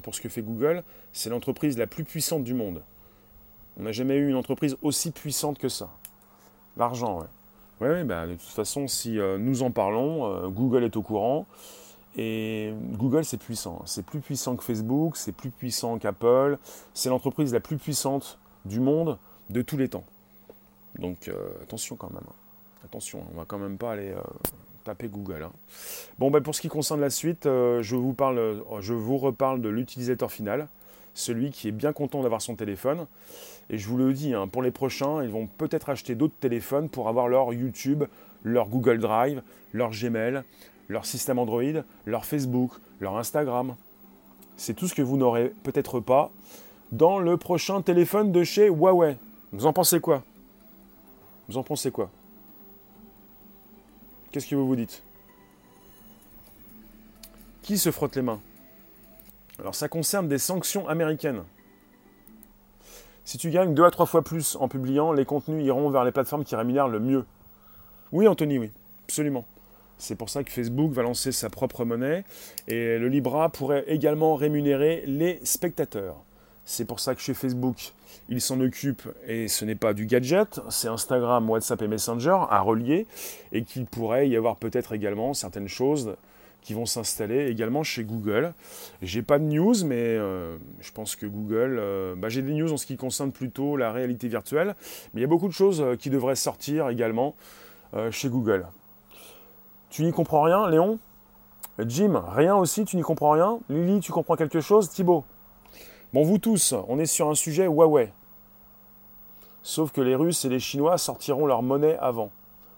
[0.04, 2.84] pour ce que fait Google, c'est l'entreprise la plus puissante du monde.
[3.78, 5.90] On n'a jamais eu une entreprise aussi puissante que ça.
[6.78, 7.28] L'argent, ouais.
[7.82, 11.46] Oui, bah, de toute façon, si euh, nous en parlons, euh, Google est au courant.
[12.16, 13.82] Et Google, c'est puissant.
[13.86, 16.58] C'est plus puissant que Facebook, c'est plus puissant qu'Apple.
[16.94, 19.18] C'est l'entreprise la plus puissante du monde
[19.50, 20.06] de tous les temps.
[20.98, 22.24] Donc euh, attention quand même.
[22.86, 24.14] Attention, on va quand même pas aller
[24.86, 25.44] taper Google.
[25.44, 25.52] Hein.
[26.18, 29.70] Bon, bah, pour ce qui concerne la suite, je, vous parle, je vous reparle de
[29.70, 30.68] l'utilisateur final,
[31.14, 33.06] celui qui est bien content d'avoir son téléphone.
[33.70, 36.88] Et je vous le dis, hein, pour les prochains, ils vont peut-être acheter d'autres téléphones
[36.88, 38.04] pour avoir leur YouTube,
[38.44, 39.42] leur Google Drive,
[39.74, 40.44] leur Gmail,
[40.88, 43.76] leur système Android, leur Facebook, leur Instagram.
[44.58, 46.32] C'est tout ce que vous n'aurez peut-être pas
[46.92, 49.18] dans le prochain téléphone de chez Huawei.
[49.52, 50.24] Vous en pensez quoi?
[51.50, 52.10] Vous en pensez quoi?
[54.36, 55.02] Qu'est-ce que vous vous dites?
[57.62, 58.42] Qui se frotte les mains?
[59.60, 61.44] Alors ça concerne des sanctions américaines.
[63.24, 66.12] Si tu gagnes deux à trois fois plus en publiant, les contenus iront vers les
[66.12, 67.24] plateformes qui rémunèrent le mieux.
[68.12, 68.72] Oui, Anthony, oui,
[69.06, 69.46] absolument.
[69.98, 72.26] C'est pour ça que Facebook va lancer sa propre monnaie
[72.68, 76.25] et le Libra pourrait également rémunérer les spectateurs.
[76.66, 77.94] C'est pour ça que chez Facebook,
[78.28, 82.62] il s'en occupe et ce n'est pas du gadget, c'est Instagram, WhatsApp et Messenger à
[82.62, 83.06] relier
[83.52, 86.16] et qu'il pourrait y avoir peut-être également certaines choses
[86.64, 88.54] qui vont s'installer également chez Google.
[89.04, 92.74] J'ai pas de news, mais euh, je pense que Google, euh, bah, j'ai des news
[92.74, 94.76] en ce qui concerne plutôt la réalité virtuelle,
[95.14, 97.36] mais il y a beaucoup de choses euh, qui devraient sortir également
[98.12, 98.68] chez Google.
[99.90, 101.00] Tu n'y comprends rien, Léon?
[101.80, 103.60] Jim, rien aussi, tu n'y comprends rien?
[103.70, 104.90] Lily, tu comprends quelque chose?
[104.90, 105.24] Thibaut?
[106.16, 108.10] Bon, vous tous, on est sur un sujet Huawei.
[109.64, 112.32] Sauf que les Russes et les Chinois sortiront leur monnaie avant.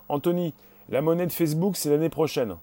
[0.09, 0.55] Anthony,
[0.89, 2.55] la monnaie de Facebook, c'est l'année prochaine.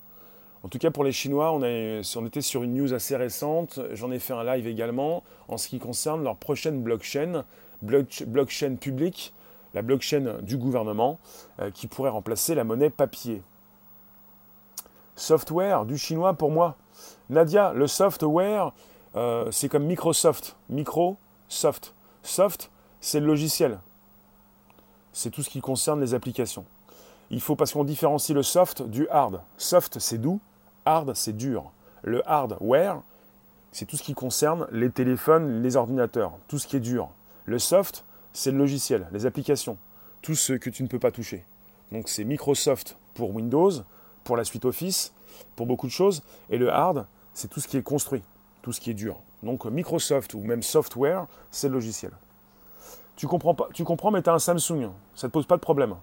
[0.65, 3.79] En tout cas, pour les Chinois, on, était sur une news assez récente.
[3.93, 7.45] J'en ai fait un live également en ce qui concerne leur prochaine blockchain,
[7.81, 9.33] blockchain publique,
[9.75, 11.21] la blockchain du gouvernement,
[11.61, 13.43] euh, qui pourrait remplacer la monnaie papier.
[15.15, 16.75] Software du chinois pour moi.
[17.31, 18.73] Nadia, le software,
[19.17, 20.57] euh, c'est comme Microsoft.
[20.69, 21.95] Microsoft.
[22.23, 23.79] Soft, c'est le logiciel.
[25.13, 26.65] C'est tout ce qui concerne les applications.
[27.31, 29.41] Il faut parce qu'on différencie le soft du hard.
[29.57, 30.41] Soft, c'est doux,
[30.87, 31.73] Hard, c'est dur.
[32.03, 33.01] Le hardware,
[33.73, 37.09] c'est tout ce qui concerne les téléphones, les ordinateurs, tout ce qui est dur.
[37.47, 39.79] Le soft, c'est le logiciel, les applications,
[40.21, 41.45] tout ce que tu ne peux pas toucher.
[41.91, 43.71] Donc c'est Microsoft pour Windows,
[44.25, 45.15] pour la suite Office,
[45.57, 46.23] pour beaucoup de choses.
[46.51, 48.23] Et le hard, c'est tout ce qui est construit,
[48.65, 49.19] tout ce qui est dur.
[49.43, 52.13] Donc Microsoft ou même software, c'est le logiciel.
[53.15, 55.61] Tu comprends, pas, tu comprends mais tu un Samsung, ça ne te pose pas de
[55.61, 55.95] problème.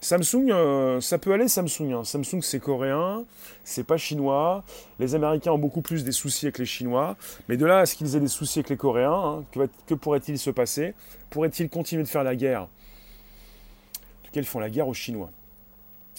[0.00, 1.92] Samsung, euh, ça peut aller Samsung.
[1.92, 2.04] Hein.
[2.04, 3.24] Samsung, c'est coréen,
[3.62, 4.64] c'est pas chinois.
[4.98, 7.14] Les Américains ont beaucoup plus des soucis avec les Chinois.
[7.48, 10.38] Mais de là à ce qu'ils aient des soucis avec les Coréens, hein, que, pourrait-il
[10.38, 10.94] se passer?
[11.28, 12.62] Pourraient-ils continuer de faire la guerre?
[12.62, 15.30] En tout cas, ils font la guerre aux Chinois.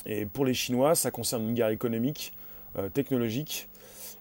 [0.05, 2.33] Et pour les Chinois, ça concerne une guerre économique,
[2.77, 3.69] euh, technologique.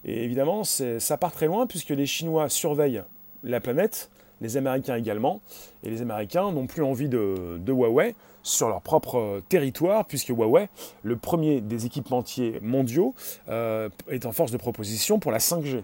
[0.05, 3.03] Et évidemment, ça part très loin puisque les Chinois surveillent
[3.43, 5.41] la planète, les Américains également.
[5.83, 8.15] Et les Américains n'ont plus envie de Huawei
[8.49, 10.69] sur leur propre euh, territoire, puisque Huawei,
[11.03, 13.15] le premier des équipementiers mondiaux,
[13.49, 15.83] euh, est en force de proposition pour la 5G.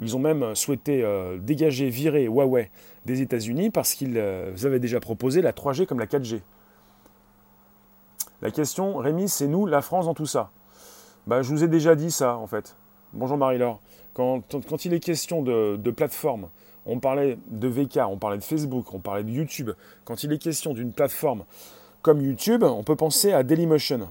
[0.00, 2.70] Ils ont même souhaité euh, dégager, virer Huawei
[3.04, 6.40] des États-Unis parce qu'ils avaient déjà proposé la 3G comme la 4G.
[8.42, 10.50] La question, Rémi, c'est nous, la France, dans tout ça.
[11.26, 12.76] Bah, je vous ai déjà dit ça, en fait.
[13.16, 13.80] Bonjour Marie-Laure.
[14.12, 16.48] Quand, il est question de, de plateforme,
[16.84, 19.70] on parlait de VK, on parlait de Facebook, on parlait de YouTube.
[20.04, 21.44] Quand il est question d'une plateforme
[22.02, 24.08] comme YouTube, on peut penser à Dailymotion.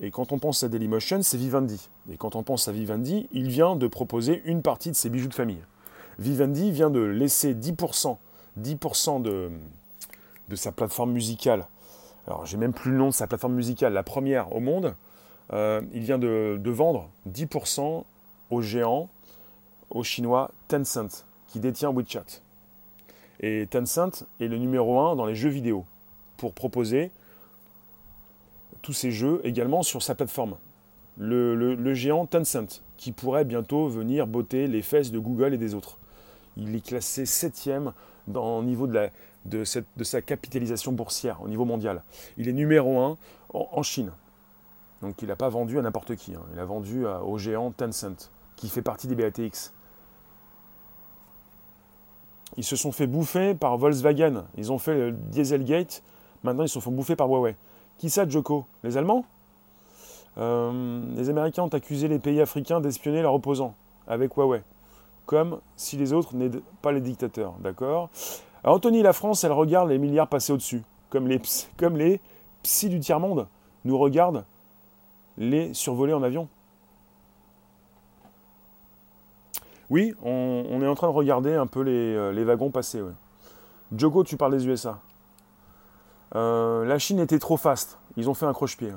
[0.00, 1.88] Et quand on pense à Dailymotion, c'est Vivendi.
[2.08, 5.28] Et quand on pense à Vivendi, il vient de proposer une partie de ses bijoux
[5.28, 5.64] de famille.
[6.20, 8.16] Vivendi vient de laisser 10%,
[8.60, 9.50] 10% de,
[10.48, 11.66] de sa plateforme musicale.
[12.28, 14.94] Alors, j'ai même plus le nom de sa plateforme musicale, la première au monde.
[15.52, 18.04] Euh, il vient de, de vendre 10%
[18.50, 19.08] au géant,
[19.90, 22.42] au chinois Tencent, qui détient WeChat.
[23.40, 25.84] Et Tencent est le numéro 1 dans les jeux vidéo
[26.36, 27.10] pour proposer
[28.82, 30.56] tous ces jeux également sur sa plateforme.
[31.18, 35.98] Le, géant Tencent, qui pourrait bientôt venir botter les fesses de Google et des autres.
[36.56, 37.92] Il est classé septième
[38.34, 39.10] au niveau de, la,
[39.44, 42.02] de, cette, de, sa capitalisation boursière au niveau mondial.
[42.38, 43.18] Il est numéro un
[43.52, 44.12] en, Chine.
[45.02, 46.34] Donc il n'a pas vendu à n'importe qui.
[46.34, 46.42] Hein.
[46.54, 48.30] Il a vendu au géant Tencent,
[48.60, 49.72] qui fait partie des BATX.
[52.58, 54.44] Ils se sont fait bouffer par Volkswagen.
[54.58, 56.02] Ils ont fait le Dieselgate
[56.42, 57.56] Maintenant, ils se font bouffer par Huawei.
[57.98, 58.66] Qui ça, Joko?
[58.82, 59.24] Les Allemands?
[60.38, 63.74] Euh, Les Américains ont accusé les pays africains d'espionner leurs opposants
[64.06, 64.62] avec Huawei,
[65.26, 68.08] comme si les autres n'aident pas les dictateurs, d'accord?
[68.64, 71.40] Anthony, la France, elle regarde les milliards passés au-dessus, comme les,
[71.76, 72.20] comme les
[72.62, 73.46] psy du tiers-monde
[73.84, 74.44] nous regardent
[75.36, 76.48] les survoler en avion.
[79.90, 83.02] Oui, on, est en train de regarder un peu les, euh, wagons passer.
[83.02, 83.10] Ouais.
[83.96, 85.00] Jogo, tu parles des USA.
[86.36, 87.98] Euh, la Chine était trop fast.
[88.16, 88.92] Ils ont fait un croche-pied.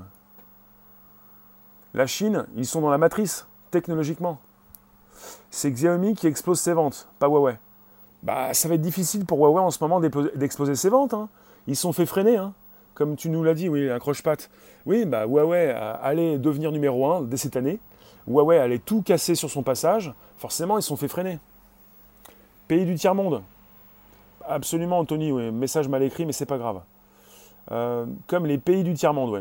[1.96, 4.40] La Chine, ils sont dans la matrice, technologiquement.
[5.50, 7.58] C'est Xiaomi qui explose ses ventes, pas Huawei.
[8.22, 11.14] Bah, ça va être difficile pour Huawei en ce moment d'exploser ses ventes.
[11.14, 11.28] Hein.
[11.66, 12.54] Ils sont fait freiner, hein.
[12.94, 14.50] comme tu nous l'as dit, oui, un croche-patte.
[14.86, 17.80] Oui, bah, Huawei allait devenir numéro 1 dès cette année.
[18.28, 20.14] Huawei allait tout casser sur son passage.
[20.38, 21.40] Forcément, ils sont fait freiner.
[22.68, 23.44] Pays du tiers-monde.
[24.46, 25.52] Absolument, Anthony, oui.
[25.52, 26.82] Message mal écrit, mais c'est pas grave.
[27.72, 29.40] Euh, comme les pays du tiers-monde, oui.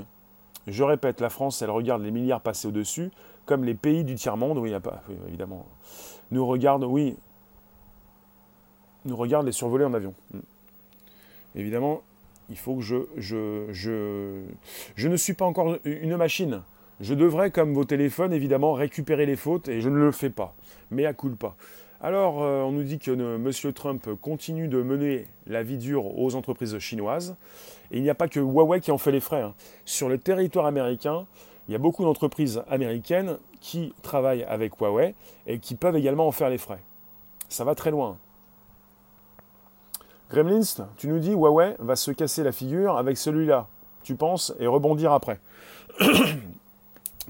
[0.66, 3.10] Je répète, la France, elle regarde les milliards passés au-dessus,
[3.46, 5.66] comme les pays du tiers-monde, oui, pas, évidemment,
[6.30, 7.16] nous regarde, oui,
[9.04, 10.14] nous regarde les survoler en avion.
[10.32, 10.40] Hmm.
[11.56, 12.02] Évidemment,
[12.48, 14.42] il faut que je, je, je,
[14.94, 16.62] je ne suis pas encore une machine.
[17.00, 20.54] Je devrais, comme vos téléphones, évidemment, récupérer les fautes et je ne le fais pas.
[20.90, 21.56] Mais à coup pas.
[22.00, 23.72] Alors, euh, on nous dit que M.
[23.72, 27.36] Trump continue de mener la vie dure aux entreprises chinoises.
[27.92, 29.42] Et il n'y a pas que Huawei qui en fait les frais.
[29.42, 29.54] Hein.
[29.84, 31.26] Sur le territoire américain,
[31.68, 35.14] il y a beaucoup d'entreprises américaines qui travaillent avec Huawei
[35.46, 36.80] et qui peuvent également en faire les frais.
[37.48, 38.18] Ça va très loin.
[40.30, 43.68] Gremlins, tu nous dis Huawei va se casser la figure avec celui-là.
[44.02, 45.38] Tu penses et rebondir après.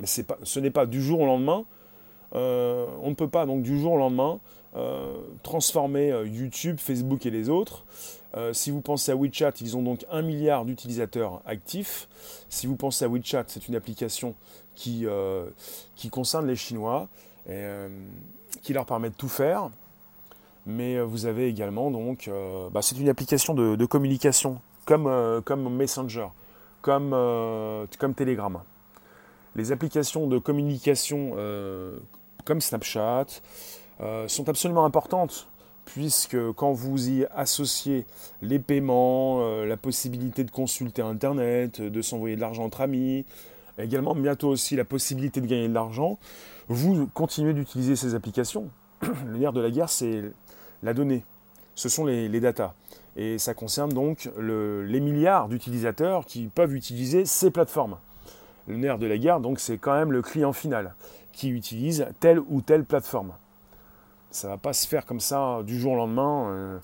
[0.07, 1.65] Ce n'est pas du jour au lendemain.
[2.35, 4.41] Euh, on ne peut pas donc du jour au lendemain
[4.75, 7.85] euh, transformer euh, YouTube, Facebook et les autres.
[8.55, 12.09] Si vous pensez à WeChat, ils ont donc un milliard d'utilisateurs actifs.
[12.49, 14.35] Si vous pensez à WeChat, c'est une application
[14.75, 15.05] qui,
[15.97, 17.09] qui concerne les Chinois
[17.47, 17.63] et
[18.63, 19.69] qui leur permet de tout faire.
[20.65, 22.31] Mais vous avez également donc,
[22.73, 26.29] bah, c'est une application de, communication comme, comme Messenger,
[26.81, 27.11] comme,
[27.99, 28.63] comme Telegram.
[29.57, 31.37] Les applications de communication
[32.45, 33.27] comme Snapchat,
[34.01, 35.49] euh, sont absolument importantes,
[35.85, 38.07] puisque quand vous y associez
[38.41, 43.25] les paiements, euh, la possibilité de consulter Internet, de s'envoyer de l'argent entre amis,
[43.79, 46.19] également bientôt aussi la possibilité de gagner de l'argent,
[46.69, 48.69] vous continuez d'utiliser ces applications.
[49.03, 50.23] Le nerf de la guerre, c'est
[50.83, 51.25] la donnée.
[51.75, 52.75] Ce sont les datas.
[53.17, 57.97] Et ça concerne donc les milliards d'utilisateurs qui peuvent utiliser ces plateformes.
[58.69, 60.95] Le nerf de la guerre, donc, c'est quand même le client final
[61.33, 63.33] qui utilise telle ou telle plateforme.
[64.31, 66.49] Ça ne va pas se faire comme ça du jour au lendemain.
[66.49, 66.79] Euh,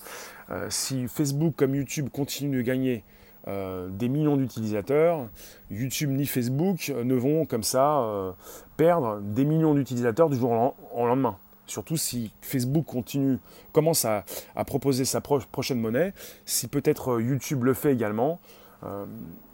[0.51, 3.03] euh, si Facebook comme YouTube continuent de gagner
[3.47, 5.27] euh, des millions d'utilisateurs,
[5.71, 8.35] YouTube ni Facebook ne vont comme ça
[8.77, 11.37] perdre des millions d'utilisateurs du jour au lendemain.
[11.65, 13.37] Surtout si Facebook continue,
[13.73, 14.25] commence à,
[14.65, 16.13] proposer sa prochaine monnaie,
[16.45, 18.39] si peut-être YouTube le fait également.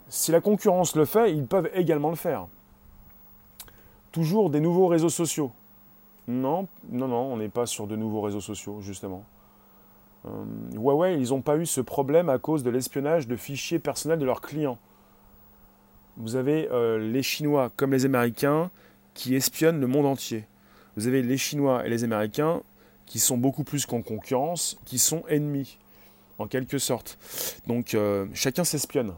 [0.10, 2.48] Si la concurrence le fait, ils peuvent également le faire.
[4.12, 5.52] Toujours des nouveaux réseaux sociaux.
[6.28, 9.24] Non, non, non, on n'est pas sur de nouveaux réseaux sociaux, justement.
[10.26, 10.30] Euh,
[10.74, 14.26] Huawei, ils n'ont pas eu ce problème à cause de l'espionnage de fichiers personnels de
[14.26, 14.80] leurs clients.
[16.18, 18.72] Vous avez euh, les Chinois comme les Américains
[19.14, 20.46] qui espionnent le monde entier.
[20.96, 22.62] Vous avez les Chinois et les Américains
[23.06, 25.78] qui sont beaucoup plus qu'en concurrence, qui sont ennemis,
[26.40, 27.18] en quelque sorte.
[27.68, 29.14] Donc euh, chacun s'espionne.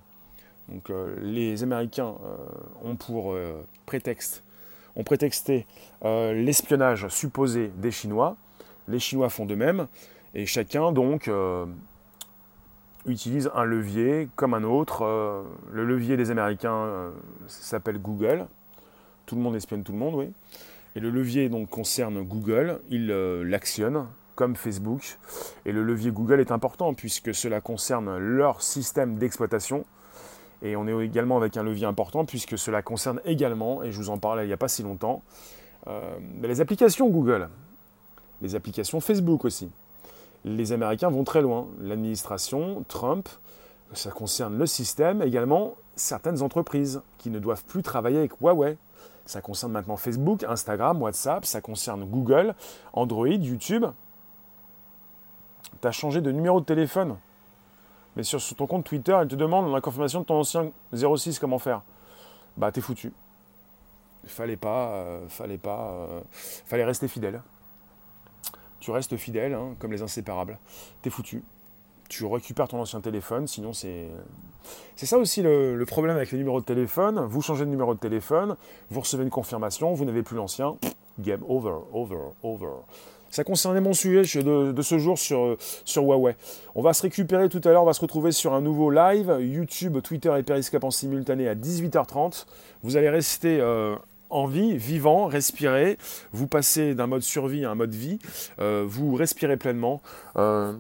[0.70, 0.92] Donc
[1.22, 2.16] les Américains
[2.84, 3.36] ont pour
[3.86, 4.44] prétexte
[4.98, 5.66] ont prétexté
[6.04, 8.36] euh, l'espionnage supposé des Chinois.
[8.88, 9.88] Les Chinois font de même.
[10.34, 11.66] Et chacun, donc, euh,
[13.06, 15.04] utilise un levier comme un autre.
[15.04, 17.12] Euh, le levier des Américains
[17.48, 18.48] s'appelle Google.
[19.26, 20.32] Tout le monde espionne tout le monde, oui.
[20.96, 22.80] Et le levier donc concerne Google.
[22.90, 25.18] Il l'actionne comme Facebook.
[25.66, 29.86] Et le levier Google est important puisque cela concerne leur système d'exploitation
[30.62, 34.10] et on est également avec un levier important puisque cela concerne également, et je vous
[34.10, 35.22] en parlais il n'y a pas si longtemps,
[35.88, 37.50] euh, les applications Google,
[38.42, 39.70] les applications Facebook aussi.
[40.46, 41.68] Les Américains vont très loin.
[41.82, 43.28] L'administration, Trump,
[43.94, 48.78] ça concerne le système, également certaines entreprises qui ne doivent plus travailler avec Huawei.
[49.26, 52.56] Ça concerne maintenant Facebook, Instagram, WhatsApp, ça concerne Google,
[52.94, 53.86] Android, YouTube.
[55.82, 57.18] Tu as changé de numéro de téléphone
[58.18, 61.60] mais sur, ton compte Twitter, elle te demande la confirmation de ton ancien 06, comment
[61.60, 61.84] faire?
[62.58, 63.14] Bah, t'es foutu.
[64.26, 66.22] Fallait pas, euh, fallait pas, euh,
[66.66, 67.44] fallait rester fidèle.
[68.80, 70.58] Tu restes fidèle, hein, comme les inséparables.
[71.04, 71.44] T'es foutu.
[72.10, 74.08] Tu récupères ton ancien téléphone, sinon c'est.
[74.96, 77.20] C'est ça aussi le, problème avec les numéros de téléphone.
[77.20, 78.58] Vous changez de numéro de téléphone,
[78.90, 80.76] vous recevez une confirmation, vous n'avez plus l'ancien.
[81.20, 82.72] Game over, over, over.
[83.30, 86.36] Ça concernait mon sujet de, ce jour sur, sur Huawei.
[86.76, 89.38] On va se récupérer tout à l'heure, on va se retrouver sur un nouveau live,
[89.40, 92.46] YouTube, Twitter et Periscope en simultané à 18h30.
[92.84, 93.96] Vous allez rester euh,
[94.30, 95.98] en vie, vivant, respirer.
[96.32, 98.20] Vous passez d'un mode survie à un mode vie.
[98.60, 100.02] Euh, vous respirez pleinement,
[100.38, 100.74] euh,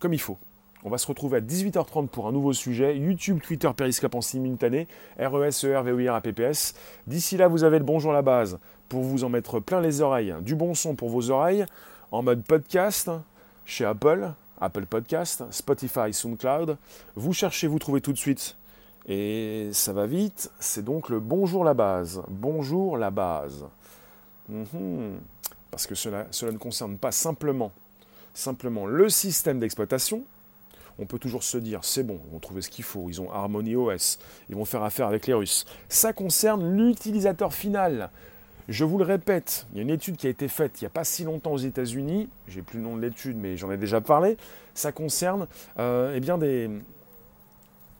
[0.00, 0.38] comme il faut.
[0.84, 2.96] On va se retrouver à 18h30 pour un nouveau sujet.
[2.96, 4.88] YouTube, Twitter, Periscope en simultané.
[5.16, 6.74] RES, ER, VOIR, APPS.
[7.06, 10.34] D'ici là, vous avez le bonjour la base pour vous en mettre plein les oreilles.
[10.40, 11.64] Du bon son pour vos oreilles
[12.12, 13.10] en mode podcast
[13.64, 16.76] chez Apple, Apple Podcast, Spotify, SoundCloud.
[17.16, 18.56] Vous cherchez, vous trouvez tout de suite.
[19.06, 22.22] Et ça va vite, c'est donc le bonjour la base.
[22.28, 23.64] Bonjour la base.
[24.50, 25.20] Mhm.
[25.70, 27.72] Parce que cela, cela, ne concerne pas simplement,
[28.34, 30.22] simplement le système d'exploitation.
[30.98, 33.32] On peut toujours se dire, c'est bon, ils vont trouver ce qu'il faut, ils ont
[33.32, 34.18] Harmony OS,
[34.50, 35.64] ils vont faire affaire avec les Russes.
[35.88, 38.10] Ça concerne l'utilisateur final,
[38.68, 40.86] je vous le répète, il y a une étude qui a été faite il n'y
[40.86, 43.76] a pas si longtemps aux États-Unis, j'ai plus le nom de l'étude, mais j'en ai
[43.76, 44.36] déjà parlé.
[44.74, 45.46] Ça concerne
[45.78, 46.70] euh, eh bien des,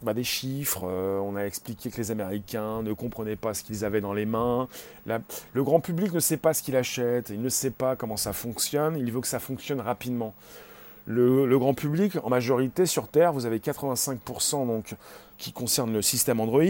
[0.02, 0.84] bah, chiffres.
[0.84, 4.26] Euh, on a expliqué que les Américains ne comprenaient pas ce qu'ils avaient dans les
[4.26, 4.68] mains.
[5.06, 8.32] le grand public ne sait pas ce qu'il achète, il ne sait pas comment ça
[8.32, 10.34] fonctionne, il veut que ça fonctionne rapidement.
[11.06, 14.94] Le, grand public, en majorité sur Terre, vous avez 85% donc,
[15.36, 16.62] qui concerne le système Android,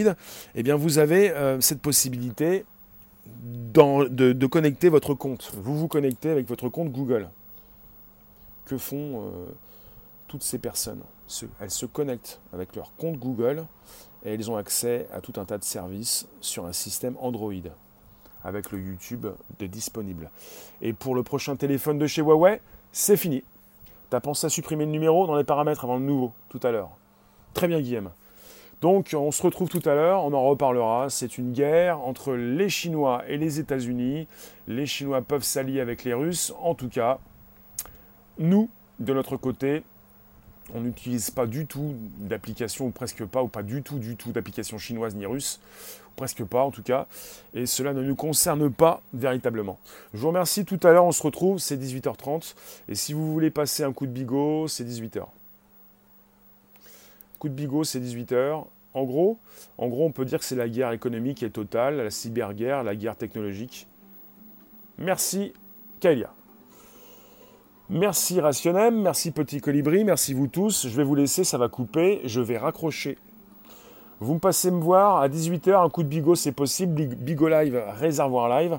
[0.54, 2.64] eh bien vous avez euh, cette possibilité
[3.26, 5.52] de, connecter votre compte.
[5.54, 7.28] Vous vous connectez avec votre compte Google.
[8.64, 9.46] Que font euh,
[10.28, 11.02] toutes ces personnes?
[11.60, 13.64] Elles se connectent avec leur compte Google
[14.24, 17.52] et elles ont accès à tout un tas de services sur un système Android
[18.44, 19.26] avec le YouTube
[19.60, 20.30] disponible.
[20.80, 22.60] Et pour le prochain téléphone de chez Huawei,
[22.90, 23.44] c'est fini.
[24.10, 26.70] Tu as pensé à supprimer le numéro dans les paramètres avant le nouveau tout à
[26.70, 26.90] l'heure.
[27.54, 28.10] Très bien Guillaume.
[28.82, 31.08] Donc on se retrouve tout à l'heure, on en reparlera.
[31.08, 34.26] C'est une guerre entre les Chinois et les États-Unis.
[34.66, 36.52] Les Chinois peuvent s'allier avec les Russes.
[36.60, 37.18] En tout cas,
[38.38, 38.68] nous,
[38.98, 39.84] de notre côté,
[40.74, 44.32] on n'utilise pas du tout d'application, ou presque pas, ou pas du tout, du tout
[44.32, 45.60] d'application chinoise ni russe,
[46.16, 47.06] presque pas en tout cas,
[47.54, 49.78] et cela ne nous concerne pas véritablement.
[50.14, 52.54] Je vous remercie, tout à l'heure on se retrouve, c'est 18h30,
[52.88, 55.26] et si vous voulez passer un coup de bigot, c'est 18h.
[57.42, 58.66] Coup de bigot, c'est 18h.
[58.94, 59.36] En gros,
[59.76, 62.94] en gros, on peut dire que c'est la guerre économique et totale, la cyberguerre, la
[62.94, 63.88] guerre technologique.
[64.96, 65.52] Merci,
[65.98, 66.30] Kalia.
[67.90, 70.86] Merci Rationem, merci Petit Colibri, merci vous tous.
[70.86, 73.18] Je vais vous laisser, ça va couper, je vais raccrocher.
[74.20, 76.94] Vous me passez me voir à 18h, un coup de bigot, c'est possible.
[76.94, 78.78] Bigot Live, Réservoir Live.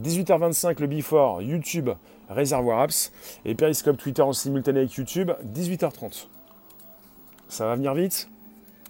[0.00, 1.90] 18h25, le Before, YouTube,
[2.28, 3.10] Réservoir Apps.
[3.44, 6.28] Et Periscope Twitter en simultané avec YouTube, 18h30.
[7.48, 8.28] Ça va venir vite.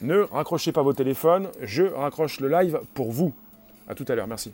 [0.00, 1.48] Ne raccrochez pas vos téléphones.
[1.62, 3.32] Je raccroche le live pour vous.
[3.88, 4.26] A tout à l'heure.
[4.26, 4.52] Merci.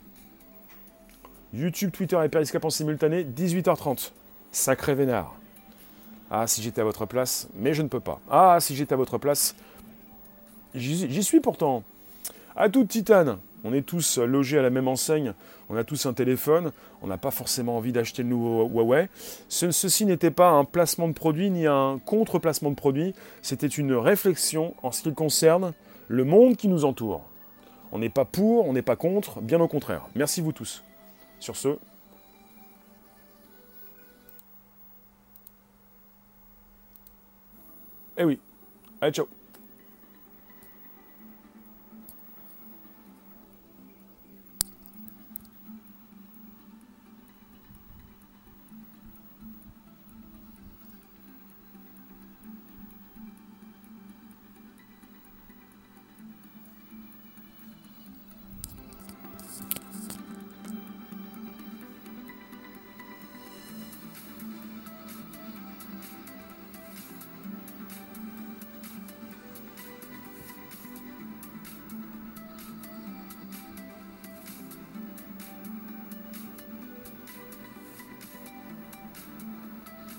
[1.53, 4.11] YouTube, Twitter et Periscope en simultané, 18h30.
[4.51, 5.35] Sacré vénard.
[6.31, 8.19] Ah, si j'étais à votre place, mais je ne peux pas.
[8.29, 9.55] Ah, si j'étais à votre place,
[10.73, 11.83] j'y suis pourtant.
[12.55, 13.37] À toute titane.
[13.63, 15.33] On est tous logés à la même enseigne,
[15.69, 19.09] on a tous un téléphone, on n'a pas forcément envie d'acheter le nouveau Huawei.
[19.47, 24.75] ceci n'était pas un placement de produit ni un contre-placement de produit, c'était une réflexion
[24.83, 25.73] en ce qui concerne
[26.09, 27.23] le monde qui nous entoure.
[27.91, 30.07] On n'est pas pour, on n'est pas contre, bien au contraire.
[30.15, 30.83] Merci vous tous.
[31.39, 31.77] Sur ce,
[38.17, 38.39] eh oui.
[39.01, 39.27] Allez, ciao